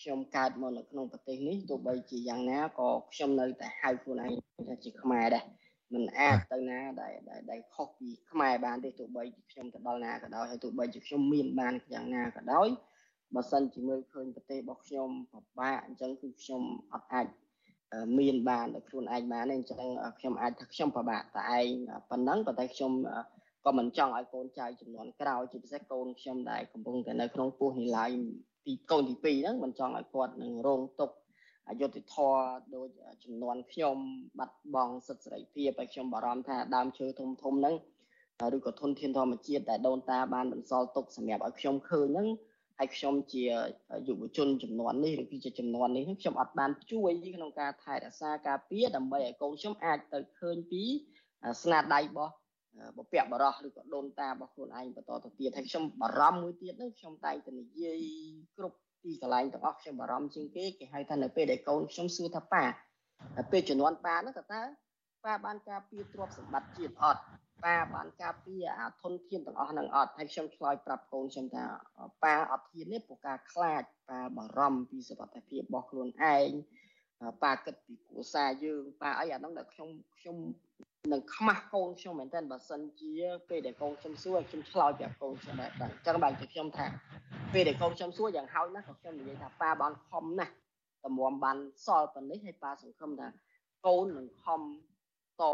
[0.00, 4.32] ខ្ញុំកើតមកនៅក្នុងប្រទេសនេះទោះបីជាយ៉ាងណាក៏ខ្ញុំនៅតែហៅខ្លួនឯង
[4.68, 5.44] ថាជាខ្មែរដែរ
[5.92, 7.14] มันអាចទៅណាដែល
[7.50, 12.68] ដែលខុសពីខ្មែរបានទេទោះបីជាខ្ញុំទៅដល់ណាក៏ដោយហើយទោះបីជាខ្ញុំមានបានយ៉ាងណាក៏ដោយ
[13.34, 16.62] បើសិនជាមើលឃើញប្រទេសរបស់ខ្ញុំពិបាកអញ្ចឹងគឺខ្ញុំ
[16.92, 17.26] អត់អាច
[18.18, 19.82] មានបានដោយខ្លួនឯងបានទេអញ្ចឹង
[20.18, 21.66] ខ្ញុំអាចថាខ្ញុំពិបាកតែឯង
[22.10, 22.92] ប៉ុណ្ណឹងប៉ុន្តែខ្ញុំ
[23.66, 28.10] ក៏មិនចង់ឲ្យកូនចៅចំនួនក្រោយជាពិសេសកូនខ្ញុំដែលកំពុងតែនៅក្នុងពោះនេះឡើយ
[28.66, 31.16] ទីកូនទី2ហ្នឹងមិនចង់ឲ្យគាត់នឹងរងទុក្ខ
[31.68, 32.40] អយុត្តិធម៌
[32.74, 32.88] ដោយ
[33.24, 33.96] ចំនួនខ្ញុំ
[34.38, 37.74] បាត់បង់សិទ្ធិសេរីភាពហើយខ្ញុំបារម្ភថាដើមឈើធំធំហ្នឹង
[38.56, 42.28] ឬក៏ធនធានធម្មជាតិដែលដូនតាបានបន្សល់ទុកសម្រាប់ឲ្យខ្ញុំឃើញហ្នឹង
[42.78, 43.44] ហើយខ្ញុំជា
[44.08, 50.82] យុវជនចំនួននេះឬគឺជាចំនួននេះខ្ញុំអត់បានជួយក្នុងការថែរក្សាការពារដើម្បីឲ្យកូនខ្ញុំអាចទៅឃើញពី
[51.62, 52.32] ស្នាដៃរបស់
[52.96, 58.00] បពៈបរោះឬក៏ដូនតារបស់ខ្លួនឯងបន្តទៅទៀតហើយខ្ញុំបារម្ភមួយទៀតនោះខ្ញុំតែងតែនិយាយ
[58.56, 62.64] គ្រប់ទីកន្លែងទាំងអស់ខ្ញុំបារម្ភជាងគេគេហៅថានៅពេលដែលកូនខ្ញុំសួរថាប៉ា
[63.50, 64.62] ពេលជំនាន់ប៉ានោះតើតើ
[65.24, 67.22] ប៉ាបានការពារទ្រព្យសម្បត្តិជាតិអត់
[67.64, 71.64] ប៉ាបានការពារអាធនធានទាំងអស់ហ្នឹងអត់ហើយខ្ញុំឆ្លើយប្រាប់កូនខ្ញុំថា
[72.24, 76.50] ប៉ាអត់ធានទេព្រោះការខ្លាចប៉ាបារម្ភពីសុខភាពរបស់ខ្លួនឯង
[77.44, 80.36] ប៉ាគិតពីគ្រួសារយើងប៉ាអីអាហ្នឹងដែលខ្ញុំខ្ញុំ
[81.12, 83.12] នឹងខ្មាស់កូនខ្ញុំមែនតើបើសិនជា
[83.48, 86.86] ពេលដែលកូនខ្ញុំសួរខ្ញុំឆ្លើយប្រាប់កូនខ្ញុំដែរអញ្ចឹងបែរជាខ្ញុំថា
[87.52, 90.52] ពេលដែលកូនខ្ញុំសួរយ៉ាងហោចណាស់ក៏ខ្ញុំនិយាយថាប៉ាបានខំណាស់
[91.04, 91.56] តម្រាំបាន
[91.86, 93.28] សល់ប៉ុណ្នេះហើយប៉ាសង្ឃឹមថា
[93.86, 94.60] កូននឹងខំ
[95.42, 95.44] ត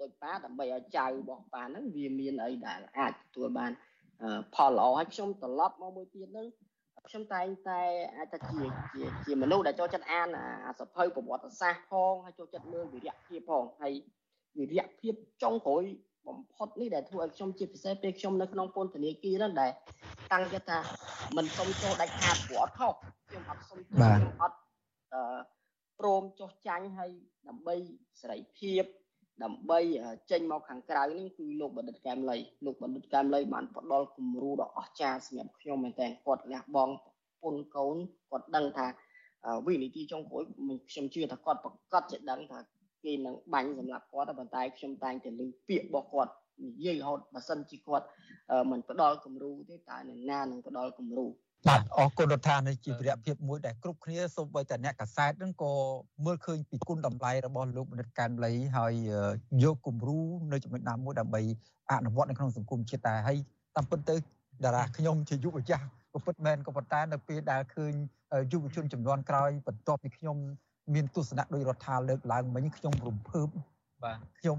[0.00, 3.72] ដោយប៉ាដើម្បីឲ្យចៅរបស់ប៉ាហ្នឹងវាមានអីដែលអាចទទួលបាន
[4.54, 6.46] ផលល្អហើយខ្ញុំត្រឡប់មកមួយទៀតហ្នឹង
[7.08, 7.80] ខ្ញុំតែងតែ
[8.16, 8.60] អាចថាជា
[8.92, 10.28] ជាជាមនុស្សដែលចូលចិត្តអាន
[10.66, 13.92] អាសភៅប្រវត្តិសាស្ត្រផងហើយចូលចិត្តមើលវិរៈភាពផងហើយ
[14.58, 15.84] វិរៈភាពចុងក្រោយ
[16.28, 19.70] បំផុតនេះដែលធ្វើឲ្យខ្ញុំជាពិសេសពេលខ្ញុំនៅក្នុងពន្ធនាគារហ្នឹងដែល
[20.32, 20.78] តាំងចិត្តថា
[21.36, 22.92] មិនសុំចូលដាច់ខាតព្រោះអត់ខុស
[23.28, 24.00] ខ្ញុំអត់សុំខ្ញុំ
[24.42, 24.56] អត់
[25.14, 25.38] អឺ
[25.98, 27.10] ព្រមចុះចាញ់ឲ្យ
[27.48, 27.74] ដើម្បី
[28.20, 28.84] សេរីភាព
[29.44, 29.78] ដើម្បី
[30.30, 36.94] ចេញមកខាងក្រៅនេះគឺលោកបណ្ឌិតកែមលីលោកបណ្ឌិតកែមលីបានផ្ដល់គំរូដ៏អស្ចារ្យសម្រាប់ខ្ញុំមែនតើគាត់លះបង់
[37.42, 37.96] ពុនកូន
[38.30, 38.86] គាត់ដឹងថា
[39.66, 40.42] វិនិច្ឆ័យចុងក្រោយ
[40.90, 42.58] ខ្ញុំជឿថាគាត់ប្រកាសជាដឹងថា
[43.04, 46.32] គេនឹងបាញ់សម្រាប់គាត់ប៉ុន្តែខ្ញុំតែងតែលើពាក្យរបស់គាត់
[46.64, 48.06] និយាយរហូតបើសិនជាគាត់
[48.70, 51.26] មិនផ្ដល់គំរូទេតើនរណានឹងផ្ដល់គំរូ
[51.68, 55.72] បាទអរគុណរដ្ឋានេះជាវិរៈភាពមួយដែលគ្រប់គ្នាសូម្បីតែអ្នកកសែតនឹងក៏
[56.24, 58.94] មើលឃើញពីគុណតម្លៃរបស់លោកបណ្ឌិតកែមលីហើយ
[59.64, 60.18] យកគំរូ
[60.52, 61.42] នៅចំណុចណាមួយដើម្បី
[61.90, 63.38] អនុវត្តនៅក្នុងសង្គមជាតិដែរហើយ
[63.76, 64.16] តាមពិតទៅ
[64.64, 67.92] តារាខ្ញុំជាយុវចាស់ក៏ពិតមែនក៏ប៉ុន្តែនៅពេលដែលឃើញ
[68.52, 70.36] យុវជនចំនួនក្រោយបន្ទាប់ពីខ្ញុំ
[70.94, 73.48] មានទស្សនៈដោយរដ្ឋាលើកឡើងមិញខ្ញុំរំភើប
[74.04, 74.58] បាទខ្ញុំ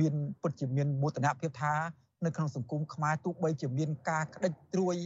[0.00, 1.74] មានពិតជាមានមោទនភាពថា
[2.24, 4.96] នៅក្នុងសង្គមខ្មែរទោះបីជាមានការក្តិចត្រួយ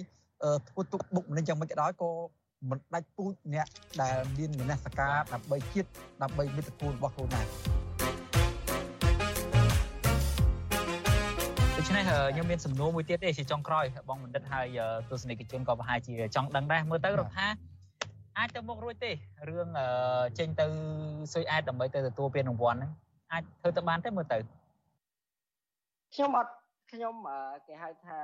[0.69, 2.11] ធ្វើទុកបុកម្នេញយ៉ាងម៉េចក៏ដោយក៏
[2.71, 3.67] មិនដាច់ពូជអ្នក
[4.03, 5.89] ដែលមានមនសិការដើម្បីជាតិ
[6.23, 7.47] ដើម្បីមិត្តភូមិរបស់ខ្លួនដែរ
[11.77, 14.79] ដូច្នេះខ្ញុំមានសំណួរមួយទៀតទេជាចុងក្រោយបងបណ្ឌិតហើយ
[15.11, 17.47] ទស្សនិកជនក៏ប្រហែលជាចង់ដឹងដែរមើលទៅរដ្ឋា
[18.39, 19.13] អាចទៅមុខរួចទេ
[19.49, 19.69] រឿង
[20.39, 20.67] ចេញទៅ
[21.33, 22.93] ស៊ុយអែតដើម្បីទៅទទួលពានរង្វាន់ហ្នឹង
[23.33, 24.39] អាចធ្វើទៅបានទេមើលទៅ
[26.15, 26.53] ខ្ញុំអត់
[26.93, 27.15] ខ្ញុំ
[27.67, 28.19] គេហៅថា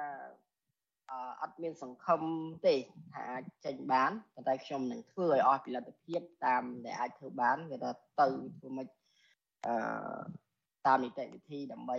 [1.42, 2.22] អត់មានសង្ឃឹម
[2.66, 2.74] ទេ
[3.12, 7.90] ថាអាចចេញបានប៉ុន្តែខ្ញុំនឹងធ្វើឲ្យអស់ពីលទ្ធភាពតាមដែលអាចធ្វើបានគេថា
[8.20, 8.26] ទៅ
[8.58, 8.86] ធ្វើមិន
[9.66, 9.74] អឺ
[10.86, 11.98] តាមនីតិវិធីដើម្បី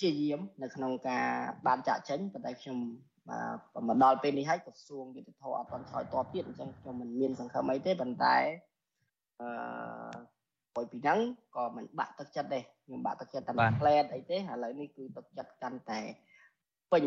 [0.00, 1.26] ជាយាមនៅក្នុងការ
[1.66, 2.78] បានចាក់ចេញប៉ុន្តែខ្ញុំ
[3.28, 3.40] បា
[3.74, 8.36] ទមកដល់ពេលនេះហើយក្រសួងយុទ្ធភ័ពអត់បានឆ្លើយតបទៀតអញ្ចឹងខ្ញុំមិនមានសង្ឃឹមអីទេប៉ុន្តែ
[9.40, 9.48] អឺ
[10.74, 11.18] ព្រោះពីហ្នឹង
[11.56, 16.00] ក៏មិនបាក់ទឹកចិត្តដែរខ្ញុំបាក់ទឹកចិត្តតែផ្លែតអីទេឥឡូវនេះគឺទឹកចិត្តកាន់តែ
[16.92, 17.04] ពេញ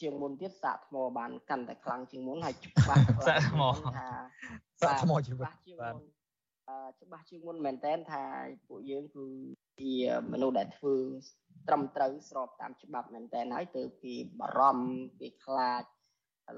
[0.00, 3.62] ជាងមុនទៀតសាកថ្មបានកាន់តែខ្លាំងជាងមុនហើយច្បាស់សាកថ្ម
[3.96, 4.08] ថា
[4.80, 5.56] សាកថ្មជីវិតបាទ
[7.02, 8.22] ច្បាស់ជាងមុនមែនតើថា
[8.68, 9.24] ពួកយើងគឺ
[9.80, 9.94] ជា
[10.32, 10.96] មនុស្សដែលធ្វើ
[11.68, 15.82] ត្រឹមត្រូវស្របតាមច្បាប់មែនតើហើយទៅគេបារម្ភគេខ្លាច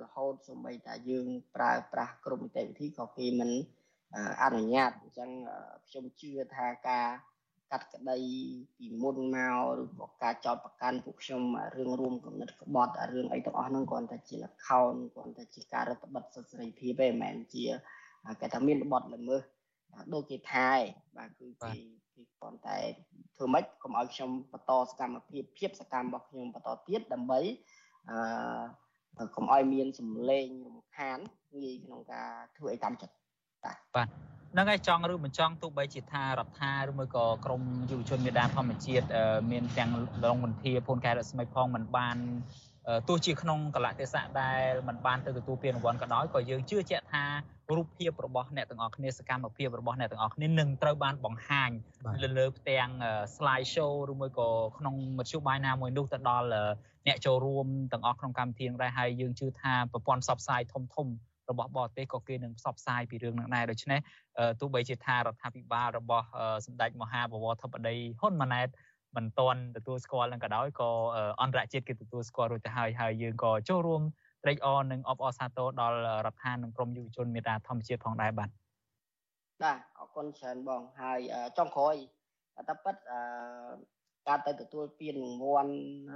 [0.02, 3.50] រហូតសូម្បីតែយើងប្រើប្រាស់គ្រប់នីតិវិធីក៏គេមិន
[4.42, 5.30] អនុញ្ញាតអញ្ចឹង
[5.88, 7.08] ខ្ញុំជឿថាការ
[7.72, 8.18] កាត់ក្តី
[8.78, 11.42] ពីមុនមកឬក៏ការចោតប្រកាន់ពួកខ្ញុំ
[11.76, 17.66] រឿងរួមកំណត់ក្បត់រឿងអីទាំងអស់ហ្នឹងគ្រាន់តែជាលខោនគ្រាន់តែជាការរដ្ឋបတ်សិទ្ធិសេរីភាពទេមិនមែនជា
[18.40, 19.42] គេថាមានបទល្មើស
[20.14, 20.80] ដូចគេថាឯង
[21.16, 21.72] បាទគឺគេ
[22.18, 22.78] គេគ្រាន់តែ
[23.36, 27.40] ធ្វើម៉េចកុំឲ្យខ្ញុំបន្តសកម្មភាពភាពសកម្មរបស់ខ្ញុំបន្តទៀតដើម្បី
[28.10, 31.18] អឺកុំឲ្យមានសម្លេងរំខាន
[31.60, 33.14] ងាយក្នុងការធ្វើអីតាមចិត្ត
[33.96, 34.08] បាទ
[34.52, 39.06] ហ្នឹងហើយចង់ឬមិនចង់ទោះបីជាថារដ្ឋាឬមួយក៏ក្រមយុវជនមេដាធម្មជាតិ
[39.50, 39.90] មានទាំង
[40.24, 42.16] ឡងមន្ធាភូនកែរស្មីផងមិនបាន
[43.08, 47.24] ទោះជាក្នុងកលៈទេសៈដែលมันបានទៅទទួលពានរង្វាន់ក៏ដោយក៏យើងជឿជាក់ថា
[47.76, 51.70] រូបភាពរបស់អ្នកទាំងអស់គ្នាសកម្មភាពរបស់អ្នកទាំងអស់គ្នានឹងត្រូវបានបង្ហាញ
[52.22, 52.88] លើលើផ្ទាំង
[53.36, 56.46] slide show ឬមួយក៏ក្នុងមធ្យោបាយណាមួយនោះទៅដល់
[57.06, 61.08] អ្នកចូលរួមទាំងអស់ក្នុងកម្មវិធីដែរហើយយើងជឿថាប្រព័ន្ធផ្សព្វផ្សាយធំធំ
[61.50, 64.00] របស់បរទេសក៏គេនឹងផ្សព្វផ្សាយពីរឿងនឹងដែរដូច្នេះ
[64.60, 66.26] ទោះបីជាថារដ្ឋាភិបាលរបស់
[66.66, 68.68] សម្ដេចមហាបវរធិបតីហ៊ុនម៉ាណែត
[69.16, 70.90] មិនទាន់ទទួលស្គាល់នឹងក៏ដោយក៏
[71.42, 74.02] អន្តរជាតិគេទទួលស្គាល់រួចទៅហើយហើយយើងក៏ចូលរួម
[74.44, 75.96] ត្រេកអរនិងអបអរសាទរដល់
[76.26, 78.50] រដ្ឋាភិបាលនិងក្រមយុវជនមេតាធម្មជាតិផងដែរបាទ
[79.62, 81.18] បាទអរគុណច្រើនបងហើយ
[81.58, 81.94] ចុងក្រោយ
[82.68, 82.96] តែប៉ិត
[84.28, 85.72] ការទៅទទួលពានរង្វាន់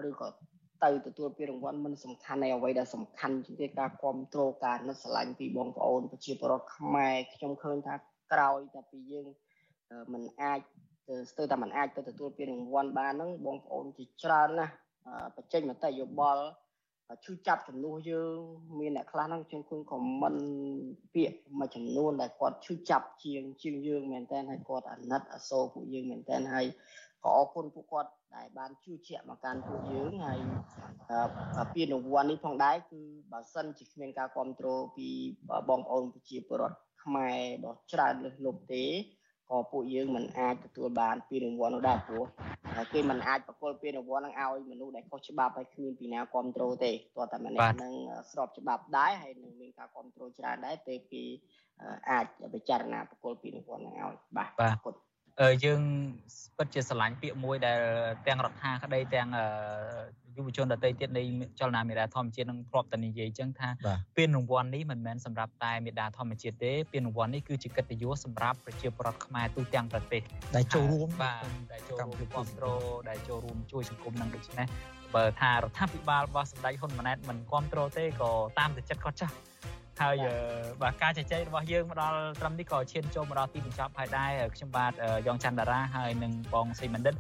[0.09, 0.29] ឬក៏
[0.85, 7.95] ទៅទទួលពានរង្វាន់មិនសំខាន់នៃអ្វីដែលសំខាន់ជាងគេការគ្រប់គ្រងការនឹកស្រឡាញ់ពីបងប្អូនប្រជាពលរដ្ឋខ្មែរខ្ញុំឃើញថា
[8.33, 9.27] ក្រោយតែពីយើង
[10.13, 10.61] មិនអាច
[11.31, 14.73] ស្ទើរតែមិនអាចទៅទទួលពានរង្វាន់បានហ្នឹងបងប្អូនជាច្រើនណាស់
[15.37, 16.45] បញ្ចេញមតិយោបល់
[17.25, 18.37] ឈឺចាប់ចំនួនយើង
[18.81, 20.35] មានអ្នកខ្លះហ្នឹងខ្ញុំឃើញខមមិន
[21.15, 26.67] ពាក្យមួយចំនួនដែលគាត់ឈឺចាប់ជាងជាងយើងមែនតើហើយគាត់អាណិតអាសូរពួកយើងមែនតើហើយ
[27.25, 30.39] ក៏អរគុណពួកគាត់ដែលបានជឿជាក់មកកាន់ពួកយើងហើយ
[31.75, 33.01] ពានរង្វាន់នេះផងដែរគឺ
[33.33, 35.09] បើសិនជាគ្មានការគ្រប់គ្រងពី
[35.69, 38.85] បងប្អូនប្រជាពលរដ្ឋខ្មែរដ៏ច្រើនលើសលប់ទេ
[39.53, 42.25] ក៏ពួកយើងមិនអាចទទួលបានពានរង្វាន់នោះដែរព្រោះ
[42.93, 47.93] គេមិនអាចប្រគល់ពានរង្វាន់នឹងឲ្យមនុស្សដែលខុសច្បាប់ហើយគ្មានពីណាគ្រប់គ្រងទេទោះតែម្នាក់នឹង
[48.33, 51.25] ស្របច្បាប់ដែរហើយនឹងមានការគ្រប់គ្រងច្រើនដែរទេគេ
[52.11, 54.97] អាចពិចារណាប្រគល់ពានរង្វាន់នឹងឲ្យបាទបាទ
[55.65, 55.81] យើង
[56.57, 57.81] ពិតជាស្រឡាញ់ពាក្យមួយដែល
[58.27, 59.29] ទាំងរដ្ឋាក្តីទាំង
[60.37, 61.23] យុវជនដទៃទៀតនៃ
[61.61, 63.69] ចលនាមេដាធម្មជាតិនឹងធ្លាប់តែនិយាយអញ្ចឹងថា
[64.17, 70.23] ពានរង្វាន់នេះមិនមែនសម្រាប់តែមេដាធម្មជាតិទេពានរង្វាន់នេះគឺជាកិត្តិយសសម្រាប់ប្រជាពលរដ្ឋខ្មែរទូទាំងប្រទេស
[70.57, 74.67] ដែលចូលរួមបាទដែលចូលរួមគ្រប់គ្រងដែលចូលរួមជួយសង្គមនឹងដូច្នេះ
[75.15, 79.35] បើថារដ្ឋាភិបាលរបស់សម្ដេចហ៊ុនម៉ាណែតមិនគ្រប់គ្រងទេក៏តាមតែចិត្តគាត់ចាស់
[80.01, 80.27] ហើយ
[80.83, 84.93] បាទការជជែករបស់យើងមកដល់ត្រឹមនេះក៏ឈានចូលមកដល់ទីបញ្ចប់ហើយដែរខ្ញុំបាទ
[85.27, 87.15] យ៉ងច័ន្ទតារាហើយនិងបងសីមណ្ឌិត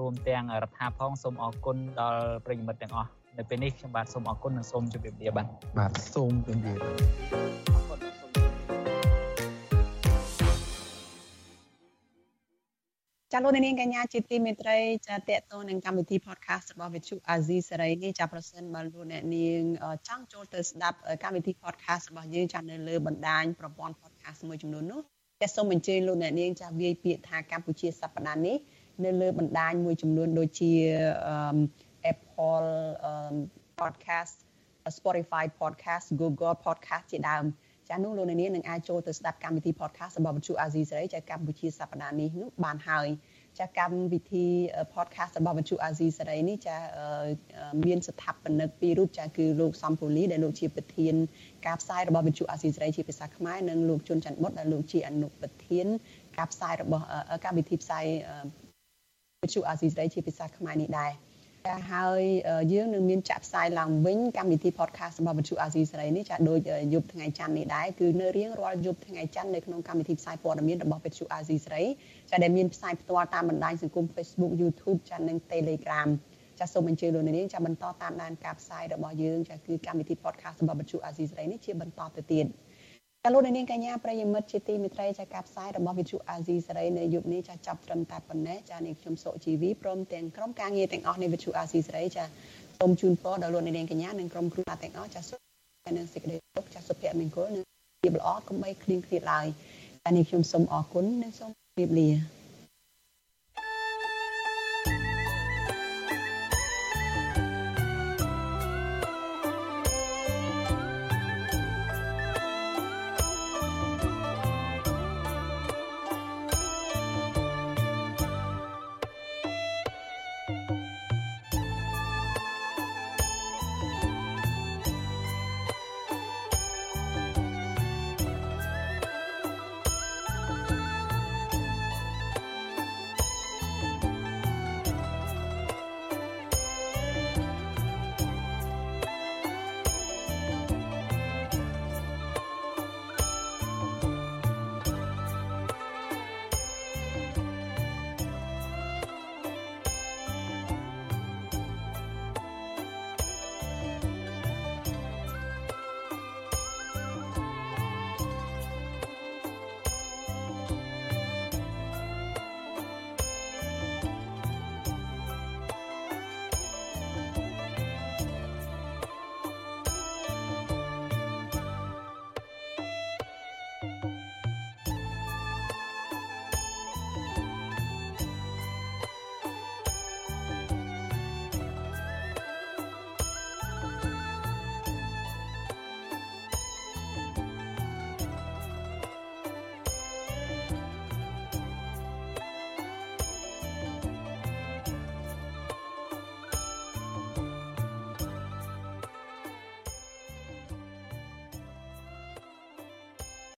[0.00, 5.46] រួមទាំងរដ្ឋាផងសូមអរគុណដល់ប្រិយមិត្តទាំងអស់នៅពេលនេះខ្ញុំបាទសូមអរគុណនិងសូមជម្រាបលាបាទ
[5.78, 6.78] បាទសូមជម្រាប
[13.32, 14.78] ចាលោកនាងកញ្ញាជាទីមេត្រី
[15.08, 19.62] ចាតេតតនឹងកម្មវិធី podcast របស់វិទ្យុអាស៊ីសេរីនេះចាប្រសិនបើលោកអ្នកនាង
[20.08, 25.00] ចង់ចូលទៅស្ដាប់កម្មវិធី podcast របស់យើងចានៅលើបណ្ដាញប្រព័ន្ធ podcast មួយចំនួននោះ
[25.42, 28.56] ចាសូមអញ្ជើញលោកអ្នកនាងចាវាយពាក្យថាកម្ពុជាសប្ដាហ៍នេះ
[29.04, 30.72] នៅលើបណ្ដាញមួយចំនួនដូចជា
[32.12, 32.70] Apple
[33.80, 34.34] podcast
[34.98, 37.44] Spotify podcast Google podcast ជាដើម
[37.88, 43.06] ចានោះលោកនាងនឹងអាចចូលទៅស្ដាប់កម្មវិធី podcast របស់វិទ្យុអាស៊ីសេរីចាកម្ពុជាសប្តាហ៍នេះនោះបានហើយ
[43.58, 44.46] ចាកម្មវិធី
[44.94, 46.76] podcast របស់វិទ្យុអាស៊ីសេរីនេះចា
[47.86, 51.14] មានស្ថាបនិកពីររូបចាគឺលោកសំពូលីដែលលោកជាប្រធាន
[51.66, 55.86] ការផ្សាយរបស់វិទ្យុអាស៊ីសេរីជាភាសាខ្មែរនិងលោកជុនច័ន្ទបុតដែលលោកជាអនុប្រធាន
[56.36, 57.04] ការផ្សាយរបស់
[57.44, 58.06] កម្មវិធីផ្សាយ
[59.44, 61.12] វិទ្យុអាស៊ីសេរីជាភាសាខ្មែរនេះដែរ
[61.66, 62.22] ចាហើយ
[62.72, 66.58] យើងនឹងមានចាក់ផ្សាយឡើងវិញកម្មវិធី podcast របស់វិទ្យុអាស៊ីសេរីនេះចាដូច
[66.94, 71.84] យប់ថ្ងៃច័ន្ទនេះដែរគឺនៅរៀងរាល់យប់ថ្ងៃច័ន្ទនៅក្នុងកម្មវិធីផ្សាយព័ត៌មានរបស់វិទ្យុអាស៊ីសេរី
[72.30, 76.08] ចាដែលមានផ្សាយផ្ទាល់តាមបណ្ដាញសង្គម Facebook YouTube ចានិង Telegram
[76.58, 82.46] ចាសូមអញ្ជើញលោកនាងចាបន្តតាមដានការផ្សាយរបស់យើងចាគឺកម្មវិធី podcast របស់វិទ្យុអាស៊ីសេរីនេះជាបន្តទៅទៀត
[83.24, 92.24] ចាលោកនាងកញ្ញាប្រិយមិត្តជាទីមេត្រីចាការផ្សាយរបស់វិទ្យុអាស៊ីសេរីនៅយប់នេះចាចាប់ត្រឹមតែប៉ុណ្ណេះចានាងខ្ញុំសុជីវីព្រមទាំងក្រុមការងារទាំងអស់នៃវិទ្យុអាស៊ីសេរីចា
[92.78, 95.38] សូមជូនពរដល់លោកនាងកញ្ញានិងក្រុមគ្រួសារទាំងអស់ចាសុខ
[95.96, 97.64] និងសេចក្តីសុខចាសុភមង្គលនិង
[98.02, 99.46] ភាពល្អកុំបីឃ្លៀងឃ្លាតឡើយ
[100.04, 102.37] ចានាងខ្ញុំសូមអរគុណនិងសូមជម្រាបលា